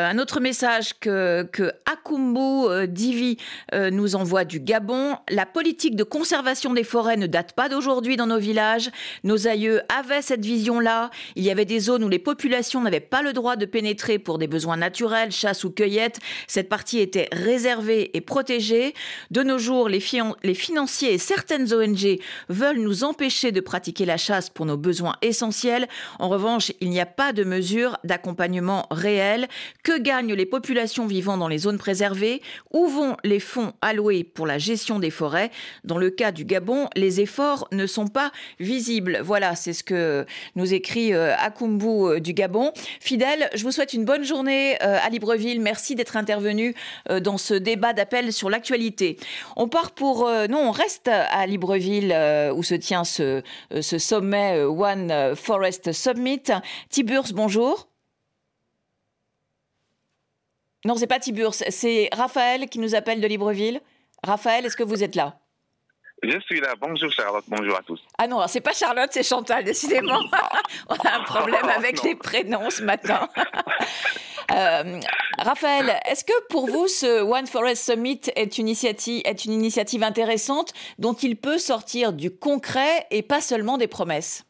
un 0.08 0.20
autre 0.20 0.40
message 0.40 0.92
que, 1.00 1.42
que 1.52 1.72
Akumbu 1.92 2.70
euh, 2.70 2.86
Divi 2.86 3.38
euh, 3.74 3.90
nous 3.90 4.16
envoie 4.16 4.46
du 4.46 4.60
Gabon. 4.60 5.18
La 5.30 5.48
politique 5.48 5.96
de 5.96 6.04
conservation 6.04 6.76
des 6.76 6.84
forêts 6.84 7.18
ne 7.18 7.26
date 7.26 7.54
pas 7.54 7.70
d'aujourd'hui 7.70 8.18
dans 8.18 8.28
nos 8.28 8.38
villages. 8.38 8.92
Nos 9.24 9.48
aïeux 9.48 9.82
avaient 9.90 10.22
cette 10.22 10.46
vision-là. 10.46 11.10
Il 11.36 11.44
y 11.44 11.50
avait 11.50 11.66
des 11.66 11.80
zones 11.80 12.04
où 12.04 12.10
les 12.10 12.20
populations 12.20 12.82
n'avaient 12.82 13.00
pas 13.00 13.24
le 13.24 13.34
droit 13.34 13.56
de 13.56 13.66
pénétrer 13.66 14.20
pour 14.20 14.38
des 14.38 14.48
besoins 14.48 14.78
naturels, 14.78 15.32
chasse 15.32 15.64
ou 15.64 15.72
cueillette. 15.72 16.20
Cette 16.48 16.70
partie 16.70 17.00
était 17.00 17.30
réservée 17.32 18.16
et 18.16 18.22
protégée. 18.22 18.94
De 19.32 19.42
nos 19.42 19.58
jours, 19.58 19.90
les, 19.90 20.04
les 20.44 20.54
financiers 20.54 21.14
et 21.14 21.18
certaines 21.18 21.74
ONG 21.74 22.20
veulent 22.50 22.80
nous 22.80 23.04
empêcher 23.04 23.52
de 23.52 23.60
pratiquer 23.60 24.06
la 24.06 24.18
chasse 24.18 24.52
pour 24.52 24.68
nos 24.68 24.78
besoins 24.78 25.16
essentiels. 25.24 25.88
En 26.20 26.30
revanche, 26.30 26.43
il 26.82 26.90
n'y 26.90 27.00
a 27.00 27.06
pas 27.06 27.34
de 27.34 27.44
mesure 27.44 27.98
d'accompagnement 28.04 28.88
réel. 28.92 29.48
Que 29.84 30.00
gagnent 30.00 30.34
les 30.34 30.46
populations 30.46 31.06
vivant 31.08 31.38
dans 31.38 31.48
les 31.48 31.60
zones 31.60 31.78
préservées? 31.78 32.42
Où 32.72 32.88
vont 32.88 33.18
les 33.24 33.40
fonds 33.40 33.74
alloués 33.82 34.24
pour 34.24 34.48
la 34.48 34.58
gestion 34.58 35.00
des 35.00 35.10
forêts? 35.10 35.52
Dans 35.84 35.98
le 35.98 36.10
cas 36.10 36.32
du 36.32 36.46
Gabon, 36.46 36.90
les 36.96 37.22
efforts 37.22 37.68
ne 37.72 37.86
sont 37.88 38.08
pas 38.08 38.32
visibles. 38.60 39.20
Voilà, 39.24 39.56
c'est 39.56 39.74
ce 39.74 39.84
que 39.84 40.26
nous 40.56 40.74
écrit 40.74 41.14
euh, 41.14 41.36
Akumbu 41.38 41.88
euh, 41.88 42.20
du 42.20 42.34
Gabon. 42.34 42.72
Fidèle, 43.00 43.50
je 43.54 43.64
vous 43.64 43.72
souhaite 43.72 43.94
une 43.94 44.06
bonne 44.06 44.24
journée 44.24 44.78
euh, 44.84 44.98
à 45.02 45.10
Libreville. 45.10 45.62
Merci 45.62 45.96
d'être 45.96 46.18
intervenu 46.18 46.74
dans 47.22 47.38
ce 47.38 47.54
débat 47.54 47.94
d'appel 47.94 48.34
sur 48.34 48.50
l'actualité. 48.50 49.18
On 49.56 49.68
part 49.68 49.92
pour... 49.92 50.30
non, 50.50 50.70
on 50.70 50.72
reste 50.72 51.08
à 51.08 51.46
Libreville 51.46 52.16
où 52.56 52.64
se 52.64 52.76
tient 52.76 53.04
ce 53.04 53.42
sommet 53.98 54.62
One 54.64 55.36
Forest 55.36 55.92
Summit. 55.92 56.33
Tiburce, 56.90 57.32
bonjour. 57.32 57.88
Non, 60.86 60.96
c'est 60.96 61.08
pas 61.08 61.20
Tiburce, 61.20 61.64
c'est 61.70 62.10
Raphaël 62.12 62.68
qui 62.68 62.80
nous 62.80 62.96
appelle 62.96 63.22
de 63.22 63.28
Libreville. 63.28 63.82
Raphaël, 64.24 64.66
est-ce 64.66 64.76
que 64.76 64.84
vous 64.84 65.04
êtes 65.04 65.16
là? 65.16 65.40
Je 66.24 66.40
suis 66.40 66.62
là. 66.62 66.74
Bonjour 66.80 67.12
Charlotte, 67.12 67.44
bonjour 67.48 67.76
à 67.76 67.82
tous. 67.82 68.02
Ah 68.18 68.28
non, 68.28 68.46
c'est 68.48 68.62
pas 68.62 68.72
Charlotte, 68.72 69.10
c'est 69.12 69.24
Chantal, 69.24 69.66
décidément. 69.66 70.20
On 70.90 70.96
a 70.96 71.20
un 71.20 71.24
problème 71.24 71.66
avec 71.66 72.02
les 72.04 72.16
prénoms 72.16 72.70
ce 72.70 72.84
matin. 72.84 73.28
Euh, 74.52 75.00
Raphaël, 75.40 76.00
est-ce 76.06 76.26
que 76.26 76.48
pour 76.50 76.68
vous, 76.68 76.88
ce 76.88 77.22
One 77.22 77.48
Forest 77.48 77.86
Summit 77.86 78.20
est 78.36 78.58
une, 78.58 78.68
initiative, 78.68 79.22
est 79.26 79.46
une 79.46 79.54
initiative 79.54 80.04
intéressante 80.04 80.74
dont 81.00 81.14
il 81.14 81.38
peut 81.38 81.58
sortir 81.58 82.12
du 82.12 82.30
concret 82.30 83.08
et 83.10 83.22
pas 83.22 83.40
seulement 83.40 83.78
des 83.78 83.88
promesses? 83.88 84.44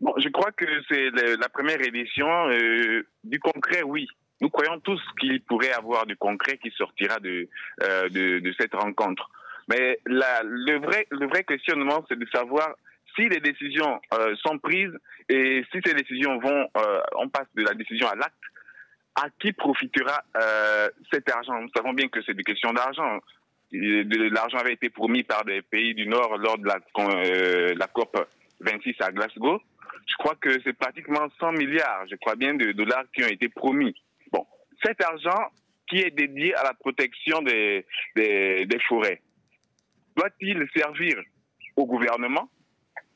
Bon, 0.00 0.14
je 0.16 0.28
crois 0.30 0.50
que 0.52 0.64
c'est 0.88 1.10
la 1.10 1.48
première 1.50 1.80
édition 1.80 2.26
euh, 2.48 3.06
du 3.22 3.38
concret, 3.38 3.82
oui. 3.82 4.08
Nous 4.40 4.48
croyons 4.48 4.80
tous 4.80 5.00
qu'il 5.20 5.42
pourrait 5.42 5.72
avoir 5.72 6.06
du 6.06 6.16
concret 6.16 6.56
qui 6.56 6.70
sortira 6.70 7.18
de, 7.20 7.46
euh, 7.82 8.08
de, 8.08 8.38
de, 8.38 8.54
cette 8.58 8.74
rencontre. 8.74 9.30
Mais 9.68 9.98
la, 10.06 10.42
le, 10.42 10.78
vrai, 10.78 11.06
le 11.10 11.26
vrai 11.26 11.44
questionnement, 11.44 12.02
c'est 12.08 12.18
de 12.18 12.26
savoir 12.32 12.74
si 13.14 13.28
les 13.28 13.40
décisions 13.40 14.00
euh, 14.14 14.34
sont 14.36 14.58
prises 14.58 14.96
et 15.28 15.64
si 15.70 15.80
ces 15.84 15.92
décisions 15.92 16.38
vont, 16.38 16.68
euh, 16.78 17.00
on 17.16 17.28
passe 17.28 17.48
de 17.54 17.62
la 17.62 17.74
décision 17.74 18.08
à 18.08 18.14
l'acte, 18.14 18.34
à 19.16 19.28
qui 19.38 19.52
profitera 19.52 20.22
euh, 20.36 20.88
cet 21.12 21.30
argent? 21.30 21.60
Nous 21.60 21.70
savons 21.76 21.92
bien 21.92 22.08
que 22.08 22.22
c'est 22.22 22.34
des 22.34 22.44
questions 22.44 22.72
d'argent. 22.72 23.18
L'argent 23.72 24.58
avait 24.58 24.72
été 24.72 24.88
promis 24.88 25.24
par 25.24 25.44
des 25.44 25.60
pays 25.60 25.94
du 25.94 26.06
Nord 26.06 26.38
lors 26.38 26.56
de 26.56 26.66
la, 26.66 26.78
euh, 26.98 27.74
la 27.76 27.86
COP 27.88 28.16
26 28.60 28.94
à 29.00 29.12
Glasgow 29.12 29.60
je 30.06 30.14
crois 30.18 30.34
que 30.40 30.60
c'est 30.64 30.72
pratiquement 30.72 31.28
100 31.38 31.52
milliards, 31.52 32.06
je 32.10 32.16
crois 32.16 32.36
bien, 32.36 32.54
de 32.54 32.72
dollars 32.72 33.04
qui 33.14 33.24
ont 33.24 33.28
été 33.28 33.48
promis. 33.48 33.94
Bon, 34.32 34.46
cet 34.82 35.02
argent 35.02 35.50
qui 35.88 35.98
est 35.98 36.10
dédié 36.10 36.54
à 36.54 36.62
la 36.62 36.74
protection 36.74 37.42
des, 37.42 37.84
des, 38.16 38.78
forêts, 38.88 39.20
doit-il 40.16 40.66
servir 40.74 41.16
au 41.76 41.86
gouvernement? 41.86 42.48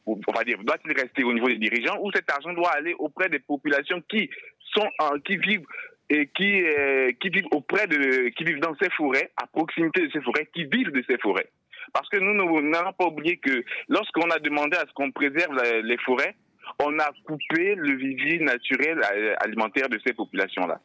On 0.07 0.33
va 0.35 0.45
dire, 0.45 0.59
doit-il 0.63 0.93
rester 0.93 1.25
au 1.25 1.33
niveau 1.33 1.49
des 1.49 1.59
dirigeants? 1.59 1.99
Ou 2.03 2.11
cet 2.13 2.31
argent 2.31 2.53
doit 2.53 2.73
aller 2.73 2.95
auprès 2.99 3.29
des 3.29 3.39
populations 3.39 4.03
qui 4.09 4.29
sont 4.75 4.89
qui 5.25 5.37
vivent 5.39 5.67
et 6.11 6.27
qui 6.27 6.63
euh, 6.63 7.13
qui 7.21 7.31
vivent 7.31 7.49
auprès 7.53 7.87
de 7.87 8.29
qui 8.31 8.45
vivent 8.45 8.61
dans 8.61 8.75
ces 8.77 8.91
forêts, 8.91 9.31
à 9.37 9.47
proximité 9.47 10.07
de 10.07 10.11
ces 10.13 10.21
forêts, 10.21 10.47
qui 10.53 10.65
vivent 10.65 10.91
de 10.91 11.03
ces 11.09 11.17
forêts? 11.19 11.49
Parce 11.95 12.09
que 12.09 12.19
nous 12.19 12.35
n'allons 12.61 12.93
pas 12.93 13.07
oublier 13.07 13.39
que 13.39 13.65
lorsqu'on 13.89 14.29
a 14.31 14.39
demandé 14.41 14.77
à 14.77 14.85
ce 14.87 14.93
qu'on 14.93 15.11
préserve 15.11 15.57
les 15.83 15.99
forêts, 15.99 16.35
on 16.79 16.99
a 16.99 17.11
coupé 17.27 17.75
le 17.75 17.97
vivier 17.97 18.39
naturel 18.39 19.01
euh, 19.13 19.35
alimentaire 19.39 19.89
de 19.89 19.99
ces 20.05 20.13
populations-là. 20.13 20.81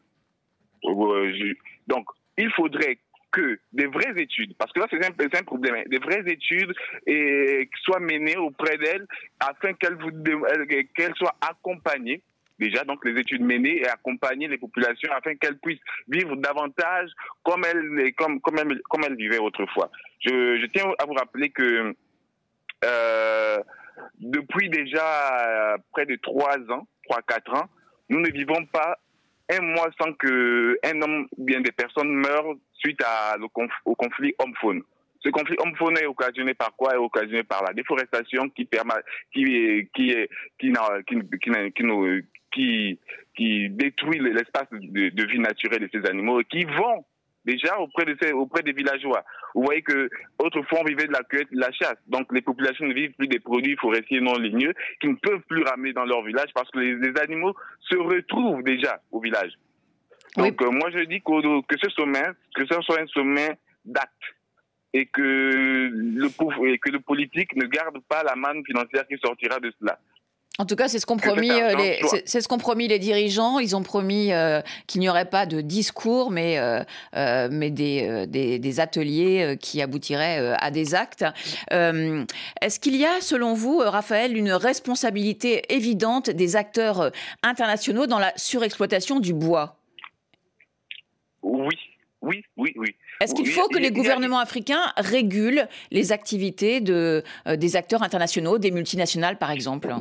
Euh, 0.85 1.53
donc, 1.87 2.05
il 2.37 2.51
faudrait 2.51 2.97
que 3.31 3.59
des 3.73 3.85
vraies 3.85 4.13
études, 4.17 4.55
parce 4.57 4.71
que 4.71 4.79
là 4.79 4.87
c'est 4.89 5.37
un, 5.37 5.43
problème, 5.43 5.75
hein, 5.75 5.83
des 5.87 5.99
vraies 5.99 6.23
études 6.25 6.73
soient 7.83 7.99
menées 7.99 8.37
auprès 8.37 8.77
d'elles 8.77 9.05
afin 9.39 9.73
qu'elles 9.73 11.15
soient 11.15 11.35
accompagnées 11.39 12.23
déjà 12.59 12.83
donc 12.83 13.03
les 13.05 13.19
études 13.19 13.41
menées 13.41 13.77
et 13.81 13.87
accompagner 13.87 14.47
les 14.47 14.57
populations 14.57 15.11
afin 15.13 15.35
qu'elles 15.35 15.57
puissent 15.57 15.79
vivre 16.07 16.35
davantage 16.35 17.09
comme 17.43 17.63
elles 17.65 18.13
comme 18.15 18.39
comme 18.41 18.57
elles, 18.59 19.15
vivaient 19.15 19.39
autrefois. 19.39 19.89
Je, 20.19 20.65
tiens 20.67 20.91
à 20.99 21.05
vous 21.05 21.13
rappeler 21.13 21.49
que 21.49 21.95
euh, 22.85 23.57
depuis 24.19 24.69
déjà 24.69 25.73
euh, 25.73 25.77
près 25.91 26.05
de 26.05 26.15
trois 26.15 26.57
ans, 26.69 26.87
trois, 27.07 27.21
quatre 27.21 27.53
ans, 27.53 27.69
nous 28.09 28.19
ne 28.19 28.29
vivons 28.31 28.65
pas 28.65 28.97
un 29.51 29.61
mois 29.61 29.89
sans 29.99 30.13
que 30.13 30.77
un 30.83 31.01
homme 31.01 31.27
bien 31.37 31.61
des 31.61 31.71
personnes 31.71 32.09
meurent 32.09 32.55
suite 32.73 33.01
au 33.85 33.95
conflit 33.95 34.33
homme-faune. 34.39 34.81
Ce 35.21 35.29
conflit 35.29 35.55
homme-faune 35.59 35.97
est 35.97 36.05
occasionné 36.05 36.53
par 36.53 36.75
quoi? 36.75 36.93
Est 36.93 36.97
occasionné 36.97 37.43
par 37.43 37.63
la 37.63 37.73
déforestation 37.73 38.49
qui 38.49 38.65
permet, 38.65 38.93
qui, 39.33 39.89
qui, 39.93 40.15
qui, 42.51 42.99
qui 43.35 43.69
détruit 43.69 44.19
l'espace 44.19 44.67
de, 44.71 45.09
de, 45.09 45.25
vie 45.25 45.39
naturelle 45.39 45.81
de 45.81 45.89
ces 45.91 46.07
animaux 46.09 46.39
et 46.39 46.45
qui 46.45 46.63
vont 46.63 47.05
déjà 47.49 47.79
auprès, 47.79 48.05
de 48.05 48.15
ces, 48.21 48.31
auprès 48.31 48.61
des 48.63 48.73
villageois. 48.73 49.23
Vous 49.55 49.63
voyez 49.63 49.81
que 49.81 50.09
autrefois 50.37 50.79
on 50.81 50.85
vivait 50.85 51.07
de 51.07 51.13
la 51.13 51.23
cueillette, 51.23 51.51
de 51.51 51.59
la 51.59 51.71
chasse. 51.71 51.97
Donc 52.07 52.31
les 52.33 52.41
populations 52.41 52.85
ne 52.85 52.93
vivent 52.93 53.13
plus 53.13 53.27
des 53.27 53.39
produits 53.39 53.75
forestiers 53.77 54.21
non 54.21 54.35
ligneux 54.35 54.73
qu'ils 54.99 55.11
ne 55.11 55.15
peuvent 55.15 55.41
plus 55.47 55.63
ramener 55.63 55.93
dans 55.93 56.05
leur 56.05 56.23
village 56.23 56.49
parce 56.53 56.69
que 56.71 56.79
les, 56.79 57.19
animaux 57.19 57.55
se 57.81 57.97
retrouvent 57.97 58.63
déjà 58.63 59.01
au 59.11 59.19
village. 59.19 59.53
Donc 60.37 60.61
euh, 60.61 60.69
moi 60.69 60.89
je 60.91 60.99
dis 61.05 61.21
que, 61.21 61.61
que 61.65 61.75
ce 61.81 61.89
sommet, 61.89 62.23
que 62.55 62.65
ce 62.65 62.81
soit 62.81 63.01
un 63.01 63.07
sommet 63.07 63.57
d'actes 63.85 64.13
et 64.93 65.05
que 65.05 65.21
le 65.91 66.27
et 66.67 66.77
que 66.79 66.89
le 66.89 66.99
politique 66.99 67.55
ne 67.55 67.65
garde 67.65 67.99
pas 68.07 68.23
la 68.23 68.35
manne 68.35 68.63
financière 68.65 69.07
qui 69.07 69.17
sortira 69.17 69.59
de 69.59 69.71
cela. 69.79 69.99
En 70.59 70.65
tout 70.65 70.75
cas, 70.75 70.89
c'est 70.89 70.99
ce 70.99 71.05
qu'ont 71.05 71.15
promis, 71.15 71.49
euh, 71.49 71.73
les, 71.77 72.01
c'est, 72.25 72.41
ce 72.41 72.47
qu'ont 72.49 72.57
promis 72.57 72.89
les 72.89 72.99
dirigeants. 72.99 73.59
Ils 73.59 73.77
ont 73.77 73.81
promis 73.81 74.33
euh, 74.33 74.59
qu'il 74.87 74.99
n'y 74.99 75.07
aurait 75.07 75.29
pas 75.29 75.45
de 75.45 75.61
discours, 75.61 76.31
mais, 76.31 76.59
euh, 76.59 77.47
mais 77.49 77.71
des, 77.71 78.27
des, 78.27 78.79
ateliers 78.81 79.57
qui 79.59 79.81
aboutiraient 79.81 80.55
à 80.59 80.69
des 80.69 80.95
actes. 80.95 81.23
est-ce 81.71 82.79
qu'il 82.79 82.97
y 82.97 83.05
a, 83.05 83.21
selon 83.21 83.53
vous, 83.53 83.77
Raphaël, 83.77 84.35
une 84.35 84.51
responsabilité 84.51 85.73
évidente 85.73 86.29
des 86.29 86.57
acteurs 86.57 87.11
internationaux 87.41 88.05
dans 88.05 88.19
la 88.19 88.33
surexploitation 88.35 89.21
du 89.21 89.33
bois? 89.33 89.77
Oui, 91.41 91.75
oui, 92.21 92.43
oui, 92.57 92.73
oui. 92.75 92.95
Est-ce 93.21 93.33
qu'il 93.33 93.47
faut 93.47 93.67
que 93.69 93.77
les 93.77 93.91
gouvernements 93.91 94.39
africains 94.39 94.91
régulent 94.97 95.69
les 95.91 96.11
activités 96.11 96.81
de, 96.81 97.23
des 97.55 97.77
acteurs 97.77 98.03
internationaux, 98.03 98.57
des 98.57 98.71
multinationales 98.71 99.37
par 99.37 99.51
exemple? 99.51 99.93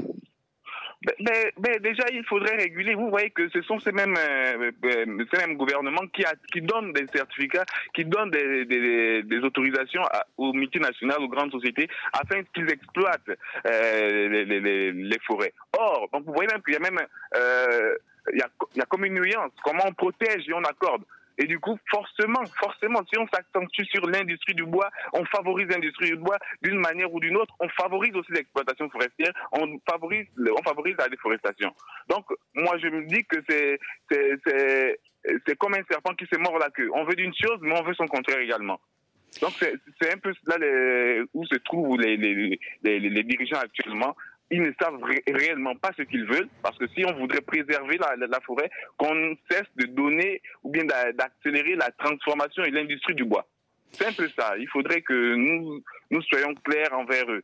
Mais, 1.20 1.52
mais, 1.58 1.78
déjà, 1.78 2.04
il 2.12 2.24
faudrait 2.24 2.56
réguler. 2.56 2.94
Vous 2.94 3.08
voyez 3.08 3.30
que 3.30 3.48
ce 3.50 3.62
sont 3.62 3.78
ces 3.80 3.92
mêmes, 3.92 4.16
euh, 4.16 4.70
euh, 4.84 5.24
ces 5.32 5.46
mêmes 5.46 5.56
gouvernements 5.56 6.06
qui, 6.12 6.24
qui 6.52 6.60
donnent 6.60 6.92
des 6.92 7.06
certificats, 7.12 7.64
qui 7.94 8.04
donnent 8.04 8.30
des, 8.30 8.64
des, 8.64 9.22
des 9.22 9.38
autorisations 9.38 10.02
aux 10.36 10.52
multinationales, 10.52 11.20
aux 11.20 11.28
grandes 11.28 11.52
sociétés, 11.52 11.88
afin 12.12 12.42
qu'ils 12.54 12.70
exploitent 12.70 13.30
euh, 13.66 14.28
les, 14.28 14.44
les, 14.44 14.92
les, 14.92 15.18
forêts. 15.20 15.52
Or, 15.78 16.08
donc 16.12 16.24
vous 16.24 16.32
voyez 16.32 16.48
même 16.52 16.62
qu'il 16.62 16.74
y 16.74 16.76
a 16.76 16.80
même 16.80 16.98
euh, 17.36 17.94
il 18.32 18.38
y 18.38 18.42
a, 18.42 18.48
il 18.74 18.78
y 18.78 18.82
a 18.82 18.86
comme 18.86 19.04
une 19.04 19.14
nuance. 19.14 19.52
Comment 19.62 19.84
on 19.86 19.92
protège 19.92 20.48
et 20.48 20.52
on 20.52 20.64
accorde? 20.64 21.04
Et 21.38 21.46
du 21.46 21.60
coup, 21.60 21.78
forcément, 21.88 22.44
forcément, 22.60 23.00
si 23.10 23.18
on 23.18 23.26
s'accentue 23.28 23.84
sur 23.84 24.06
l'industrie 24.06 24.54
du 24.54 24.64
bois, 24.64 24.90
on 25.12 25.24
favorise 25.24 25.68
l'industrie 25.68 26.10
du 26.10 26.16
bois 26.16 26.36
d'une 26.62 26.78
manière 26.78 27.12
ou 27.14 27.20
d'une 27.20 27.36
autre. 27.36 27.54
On 27.60 27.68
favorise 27.68 28.14
aussi 28.14 28.32
l'exploitation 28.32 28.90
forestière, 28.90 29.32
on 29.52 29.78
favorise, 29.88 30.26
on 30.36 30.62
favorise 30.62 30.96
la 30.98 31.08
déforestation. 31.08 31.72
Donc, 32.08 32.26
moi, 32.54 32.76
je 32.78 32.88
me 32.88 33.04
dis 33.06 33.24
que 33.24 33.36
c'est, 33.48 33.78
c'est, 34.10 34.98
c'est, 35.46 35.58
comme 35.58 35.74
un 35.74 35.84
serpent 35.88 36.14
qui 36.14 36.26
se 36.26 36.36
mord 36.38 36.58
la 36.58 36.70
queue. 36.70 36.90
On 36.92 37.04
veut 37.04 37.14
d'une 37.14 37.34
chose, 37.34 37.58
mais 37.60 37.78
on 37.78 37.84
veut 37.84 37.94
son 37.94 38.06
contraire 38.06 38.40
également. 38.40 38.80
Donc, 39.40 39.52
c'est 39.52 40.12
un 40.12 40.18
peu 40.18 40.32
là 40.46 41.24
où 41.34 41.46
se 41.46 41.56
trouvent 41.56 42.00
les, 42.00 42.16
les, 42.16 42.58
les, 42.82 42.98
les 42.98 43.22
dirigeants 43.22 43.60
actuellement 43.60 44.16
ils 44.50 44.62
ne 44.62 44.72
savent 44.80 45.00
réellement 45.26 45.74
pas 45.76 45.90
ce 45.96 46.02
qu'ils 46.02 46.24
veulent, 46.24 46.48
parce 46.62 46.76
que 46.78 46.86
si 46.88 47.04
on 47.04 47.12
voudrait 47.14 47.40
préserver 47.40 47.98
la, 47.98 48.26
la, 48.26 48.40
forêt, 48.40 48.70
qu'on 48.96 49.36
cesse 49.50 49.66
de 49.76 49.86
donner 49.86 50.40
ou 50.62 50.70
bien 50.70 50.84
d'accélérer 50.84 51.74
la 51.74 51.90
transformation 51.92 52.64
et 52.64 52.70
l'industrie 52.70 53.14
du 53.14 53.24
bois. 53.24 53.46
C'est 53.92 54.06
un 54.06 54.12
peu 54.12 54.28
ça. 54.38 54.54
Il 54.58 54.68
faudrait 54.68 55.02
que 55.02 55.34
nous, 55.34 55.82
nous 56.10 56.22
soyons 56.22 56.54
clairs 56.64 56.92
envers 56.92 57.30
eux. 57.30 57.42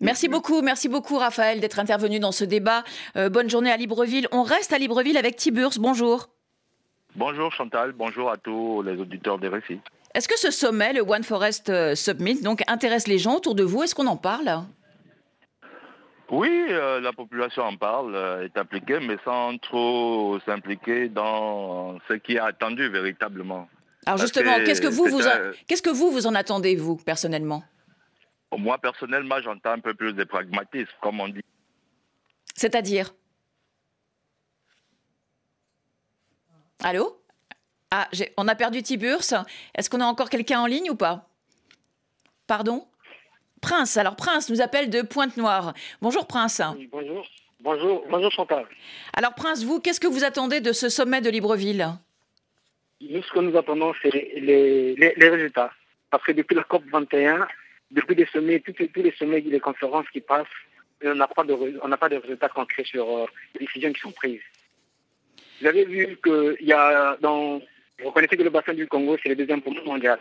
Merci 0.00 0.28
beaucoup, 0.28 0.62
merci 0.62 0.88
beaucoup 0.88 1.18
Raphaël 1.18 1.60
d'être 1.60 1.78
intervenu 1.78 2.20
dans 2.20 2.32
ce 2.32 2.44
débat. 2.44 2.84
Euh, 3.16 3.28
bonne 3.28 3.50
journée 3.50 3.70
à 3.70 3.76
Libreville. 3.76 4.28
On 4.32 4.42
reste 4.42 4.72
à 4.72 4.78
Libreville 4.78 5.18
avec 5.18 5.36
Tiburce. 5.36 5.78
Bonjour. 5.78 6.30
Bonjour 7.16 7.52
Chantal, 7.52 7.92
bonjour 7.92 8.30
à 8.30 8.36
tous 8.36 8.82
les 8.82 8.98
auditeurs 8.98 9.38
des 9.38 9.48
récits. 9.48 9.80
Est-ce 10.14 10.28
que 10.28 10.38
ce 10.38 10.50
sommet, 10.50 10.92
le 10.92 11.02
One 11.02 11.22
Forest 11.22 11.68
euh, 11.68 11.94
Summit, 11.94 12.40
donc 12.42 12.62
intéresse 12.66 13.06
les 13.08 13.18
gens 13.18 13.36
autour 13.36 13.54
de 13.54 13.62
vous? 13.62 13.82
Est-ce 13.82 13.94
qu'on 13.94 14.06
en 14.06 14.16
parle? 14.16 14.64
Oui, 16.30 16.66
euh, 16.70 17.00
la 17.00 17.12
population 17.12 17.62
en 17.64 17.76
parle, 17.76 18.14
euh, 18.14 18.44
est 18.44 18.56
impliquée, 18.56 19.00
mais 19.00 19.16
sans 19.24 19.58
trop 19.58 20.38
s'impliquer 20.46 21.08
dans 21.08 21.98
ce 22.08 22.14
qui 22.14 22.34
est 22.34 22.40
attendu 22.40 22.88
véritablement. 22.88 23.68
Alors 24.06 24.18
justement, 24.18 24.56
qu'est-ce 24.64 24.80
que 24.80 24.86
vous 24.86 25.06
vous, 25.06 25.20
qu'est-ce 25.66 25.82
que 25.82 25.90
vous 25.90 26.10
vous 26.10 26.26
en 26.26 26.34
attendez 26.34 26.76
vous 26.76 26.96
personnellement? 26.96 27.62
Moi 28.56 28.78
personnellement, 28.78 29.40
j'entends 29.42 29.72
un 29.72 29.80
peu 29.80 29.94
plus 29.94 30.12
de 30.12 30.24
pragmatisme, 30.24 30.90
comme 31.00 31.20
on 31.20 31.28
dit. 31.28 31.44
C'est-à-dire? 32.54 33.14
Allô? 36.82 37.20
Ah, 37.90 38.08
on 38.36 38.48
a 38.48 38.54
perdu 38.54 38.82
Tiburce. 38.82 39.34
Est-ce 39.74 39.90
qu'on 39.90 40.00
a 40.00 40.06
encore 40.06 40.30
quelqu'un 40.30 40.60
en 40.60 40.66
ligne 40.66 40.90
ou 40.90 40.94
pas? 40.94 41.28
Pardon? 42.46 42.86
Prince. 43.60 43.96
Alors 43.96 44.16
Prince 44.16 44.50
nous 44.50 44.60
appelle 44.60 44.90
de 44.90 45.02
Pointe-Noire. 45.02 45.74
Bonjour 46.00 46.26
Prince. 46.26 46.60
bonjour. 46.90 47.26
Bonjour, 47.62 48.04
bonjour 48.08 48.32
Chantal. 48.32 48.64
Alors 49.12 49.34
Prince, 49.34 49.64
vous, 49.64 49.80
qu'est-ce 49.80 50.00
que 50.00 50.06
vous 50.06 50.24
attendez 50.24 50.60
de 50.60 50.72
ce 50.72 50.88
sommet 50.88 51.20
de 51.20 51.28
Libreville? 51.28 51.88
Nous, 53.02 53.22
ce 53.22 53.32
que 53.32 53.40
nous 53.40 53.56
attendons, 53.56 53.92
c'est 54.00 54.10
les, 54.10 55.14
résultats. 55.18 55.70
Parce 56.10 56.24
que 56.24 56.32
depuis 56.32 56.54
la 56.54 56.64
COP 56.64 56.84
21, 56.90 57.46
depuis 57.90 58.14
les 58.14 58.26
sommets, 58.26 58.60
tous, 58.60 58.74
les 58.96 59.12
sommets 59.12 59.38
et 59.38 59.42
les 59.42 59.60
conférences 59.60 60.08
qui 60.10 60.20
passent, 60.20 60.46
on 61.04 61.14
n'a 61.14 61.28
pas, 61.28 61.44
de, 61.44 61.96
pas 61.96 62.08
de 62.08 62.16
résultats 62.16 62.48
concrets 62.48 62.84
sur 62.84 63.08
euh, 63.08 63.26
les 63.54 63.66
décisions 63.66 63.92
qui 63.92 64.00
sont 64.00 64.12
prises. 64.12 64.40
Vous 65.60 65.66
avez 65.66 65.84
vu 65.84 66.18
qu'il 66.22 66.66
y 66.66 66.72
a 66.72 67.16
dans... 67.20 67.60
Vous 68.02 68.10
connaissez 68.12 68.36
que 68.36 68.42
le 68.42 68.50
bassin 68.50 68.72
du 68.72 68.86
Congo, 68.86 69.16
c'est 69.22 69.28
le 69.28 69.36
deuxième 69.36 69.60
poumon 69.60 69.84
mondial. 69.84 70.18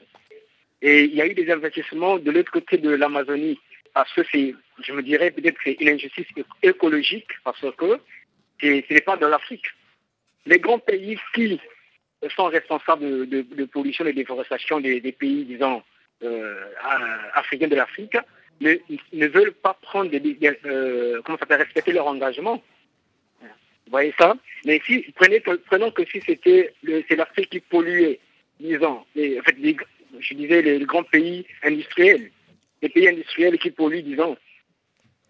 Et 0.82 1.04
il 1.04 1.16
y 1.16 1.22
a 1.22 1.28
eu 1.28 1.34
des 1.34 1.52
investissements 1.52 2.18
de 2.18 2.32
l'autre 2.32 2.52
côté 2.52 2.78
de 2.78 2.90
l'Amazonie, 2.90 3.60
parce 3.94 4.12
que 4.14 4.22
c'est, 4.32 4.56
je 4.82 4.94
me 4.94 5.04
dirais 5.04 5.32
peut-être 5.32 5.58
c'est 5.64 5.78
une 5.80 5.90
injustice 5.90 6.28
écologique, 6.64 7.30
parce 7.44 7.60
que 7.78 8.00
ce 8.62 8.94
n'est 8.94 9.02
pas 9.02 9.18
de 9.18 9.26
l'Afrique. 9.26 9.66
Les 10.46 10.60
grands 10.60 10.80
pays 10.80 11.20
qui 11.34 11.60
sont 12.36 12.46
responsables 12.46 13.28
de, 13.28 13.66
pollution 13.66 14.06
et 14.06 14.12
de 14.12 14.18
déforestation 14.18 14.80
des, 14.80 15.12
pays, 15.12 15.46
disons, 15.46 15.84
euh, 16.24 16.66
africains 17.34 17.68
de 17.68 17.76
l'Afrique, 17.76 18.18
ne, 18.62 18.76
ne, 19.14 19.28
veulent 19.28 19.54
pas 19.54 19.74
prendre 19.82 20.12
des, 20.12 20.38
euh, 20.66 21.22
comment 21.24 21.38
ça 21.38 21.56
respecter 21.56 21.94
leur 21.94 22.08
engagement. 22.08 22.62
Vous 23.42 23.92
voyez 23.92 24.14
ça? 24.20 24.36
Mais 24.66 24.82
si 24.86 25.06
prenez, 25.16 25.40
prenons 25.40 25.92
que 25.92 26.06
si 26.06 26.22
c'était 26.22 26.74
l'Afrique 27.10 27.50
qui 27.50 27.60
polluait, 27.60 28.20
disons, 28.60 28.98
en 28.98 29.44
fait, 29.44 29.56
les, 29.58 29.78
je 30.20 30.34
disais, 30.34 30.62
les 30.62 30.80
grands 30.86 31.04
pays 31.04 31.46
industriels, 31.64 32.32
les 32.82 32.90
pays 32.90 33.08
industriels 33.08 33.58
qui 33.58 33.72
polluent, 33.72 34.04
disons, 34.04 34.38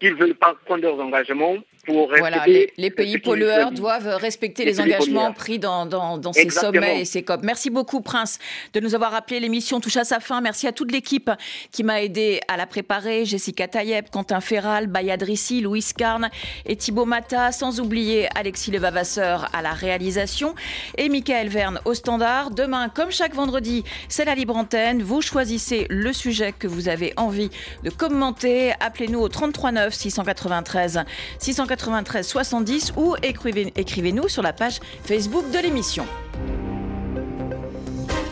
qu'ils 0.00 0.14
ne 0.14 0.18
veulent 0.18 0.34
pas 0.34 0.56
prendre 0.64 0.82
leurs 0.82 0.98
engagements 0.98 1.56
voilà, 1.88 2.44
les, 2.46 2.90
pays 2.90 3.18
pollueurs 3.18 3.72
doivent 3.72 4.16
respecter 4.16 4.64
les, 4.64 4.80
engagements 4.80 5.32
pris 5.32 5.58
dans, 5.58 5.86
dans, 5.86 6.32
ces 6.32 6.50
sommets 6.50 7.00
et 7.00 7.04
ces 7.04 7.22
COP. 7.22 7.40
Merci 7.42 7.70
beaucoup, 7.70 8.00
Prince, 8.00 8.38
de 8.74 8.80
nous 8.80 8.94
avoir 8.94 9.14
appelé. 9.14 9.40
L'émission 9.40 9.80
touche 9.80 9.96
à 9.96 10.04
sa 10.04 10.20
fin. 10.20 10.40
Merci 10.40 10.66
à 10.66 10.72
toute 10.72 10.92
l'équipe 10.92 11.30
qui 11.72 11.82
m'a 11.82 12.02
aidé 12.02 12.40
à 12.48 12.56
la 12.56 12.66
préparer. 12.66 13.24
Jessica 13.24 13.66
Tayeb, 13.66 14.06
Quentin 14.10 14.40
Ferral, 14.40 14.86
Bayad 14.86 15.22
Rissi, 15.22 15.60
Louis 15.60 15.84
Carne 15.96 16.30
et 16.66 16.76
Thibaut 16.76 17.06
Mata, 17.06 17.50
sans 17.52 17.80
oublier 17.80 18.28
Alexis 18.36 18.70
Levavasseur 18.70 19.48
à 19.54 19.62
la 19.62 19.72
réalisation 19.72 20.54
et 20.98 21.08
Michael 21.08 21.48
Verne 21.48 21.80
au 21.84 21.94
standard. 21.94 22.50
Demain, 22.50 22.88
comme 22.88 23.10
chaque 23.10 23.34
vendredi, 23.34 23.84
c'est 24.08 24.24
la 24.24 24.34
libre 24.34 24.56
antenne. 24.56 25.02
Vous 25.02 25.22
choisissez 25.22 25.86
le 25.88 26.12
sujet 26.12 26.52
que 26.52 26.66
vous 26.66 26.88
avez 26.88 27.14
envie 27.16 27.50
de 27.84 27.90
commenter. 27.90 28.72
Appelez-nous 28.80 29.20
au 29.20 29.28
33 29.28 29.72
9 29.90 29.94
693 29.94 31.04
693 31.38 31.80
93 31.80 32.26
70 32.26 32.92
ou 32.96 33.16
écrivez-nous 33.22 34.28
sur 34.28 34.42
la 34.42 34.52
page 34.52 34.80
Facebook 35.04 35.50
de 35.50 35.58
l'émission. 35.58 36.06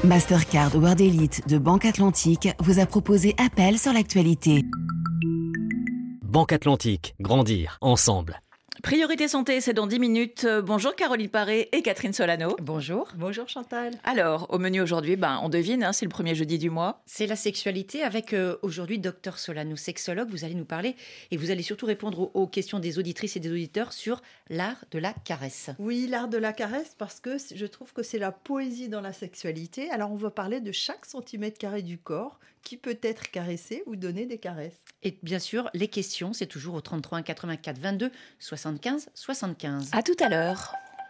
Mastercard 0.05 0.75
World 0.77 1.01
Elite 1.01 1.49
de 1.49 1.59
Banque 1.59 1.85
Atlantique 1.85 2.49
vous 2.61 2.79
a 2.79 2.87
proposé 2.87 3.35
Appel 3.39 3.79
sur 3.79 3.93
l'actualité. 3.93 4.63
Banque 6.23 6.53
Atlantique, 6.53 7.15
grandir 7.21 7.79
ensemble. 7.81 8.41
Priorité 8.83 9.27
santé, 9.27 9.61
c'est 9.61 9.73
dans 9.73 9.89
10 9.89 9.99
minutes. 9.99 10.45
Euh, 10.45 10.63
bonjour 10.63 10.95
Caroline 10.95 11.29
Paré 11.29 11.69
et 11.73 11.83
Catherine 11.83 12.13
Solano. 12.13 12.57
Bonjour. 12.63 13.09
Bonjour 13.17 13.49
Chantal. 13.49 13.93
Alors, 14.05 14.47
au 14.51 14.59
menu 14.59 14.81
aujourd'hui, 14.81 15.17
ben, 15.17 15.41
on 15.43 15.49
devine, 15.49 15.83
hein, 15.83 15.93
c'est 15.93 16.05
le 16.05 16.11
premier 16.11 16.37
jeudi 16.37 16.59
du 16.59 16.71
mois. 16.71 17.03
C'est 17.05 17.27
la 17.27 17.35
sexualité 17.35 18.05
avec 18.05 18.33
euh, 18.33 18.57
aujourd'hui 18.63 19.01
docteur 19.01 19.41
Solano, 19.41 19.75
sexologue. 19.75 20.31
Vous 20.31 20.45
allez 20.45 20.55
nous 20.55 20.65
parler 20.65 20.95
et 21.33 21.37
vous 21.37 21.51
allez 21.51 21.65
surtout 21.65 21.87
répondre 21.87 22.31
aux, 22.33 22.47
questions 22.47 22.79
des 22.79 23.01
auditrices 23.01 23.37
et 23.37 23.41
des 23.41 23.51
auditeurs 23.51 23.93
sur 23.93 24.23
l'art 24.49 24.85
de 24.93 25.01
la 25.01 25.13
caresse. 25.13 25.71
Oui, 25.81 26.07
l'art 26.09 26.29
de 26.29 26.39
la 26.39 26.53
caresse 26.53 26.95
parce 26.97 27.19
que 27.19 27.37
je 27.53 27.67
trouve 27.67 27.93
que 27.93 28.05
c'est 28.05 28.21
la 28.21 28.31
poésie 28.31 28.89
dans 28.89 29.01
la 29.01 29.13
sexualité. 29.13 29.91
Alors, 29.91 30.13
on 30.13 30.17
va 30.17 30.31
parler 30.31 30.61
de 30.61 30.71
chaque 30.71 31.05
centimètre 31.05 31.59
carré 31.59 31.83
du 31.83 31.99
corps 31.99 32.39
qui 32.69 32.77
peut 32.77 32.99
être 33.01 33.31
caressé 33.31 33.83
ou 33.87 33.97
donner 33.97 34.27
des 34.27 34.37
caresses. 34.37 34.85
Et 35.03 35.19
bien 35.23 35.39
sûr, 35.39 35.71
les 35.73 35.89
questions, 35.89 36.35
c'est 36.35 36.47
toujours 36.47 36.75
au 36.75 36.83
33 36.83 37.23
84 37.23 37.79
22 37.79 38.11
75 38.41 39.09
75. 39.15 39.89
À 39.93 40.03
tout 40.03 40.13
à 40.21 40.29
l'heure. 40.29 40.75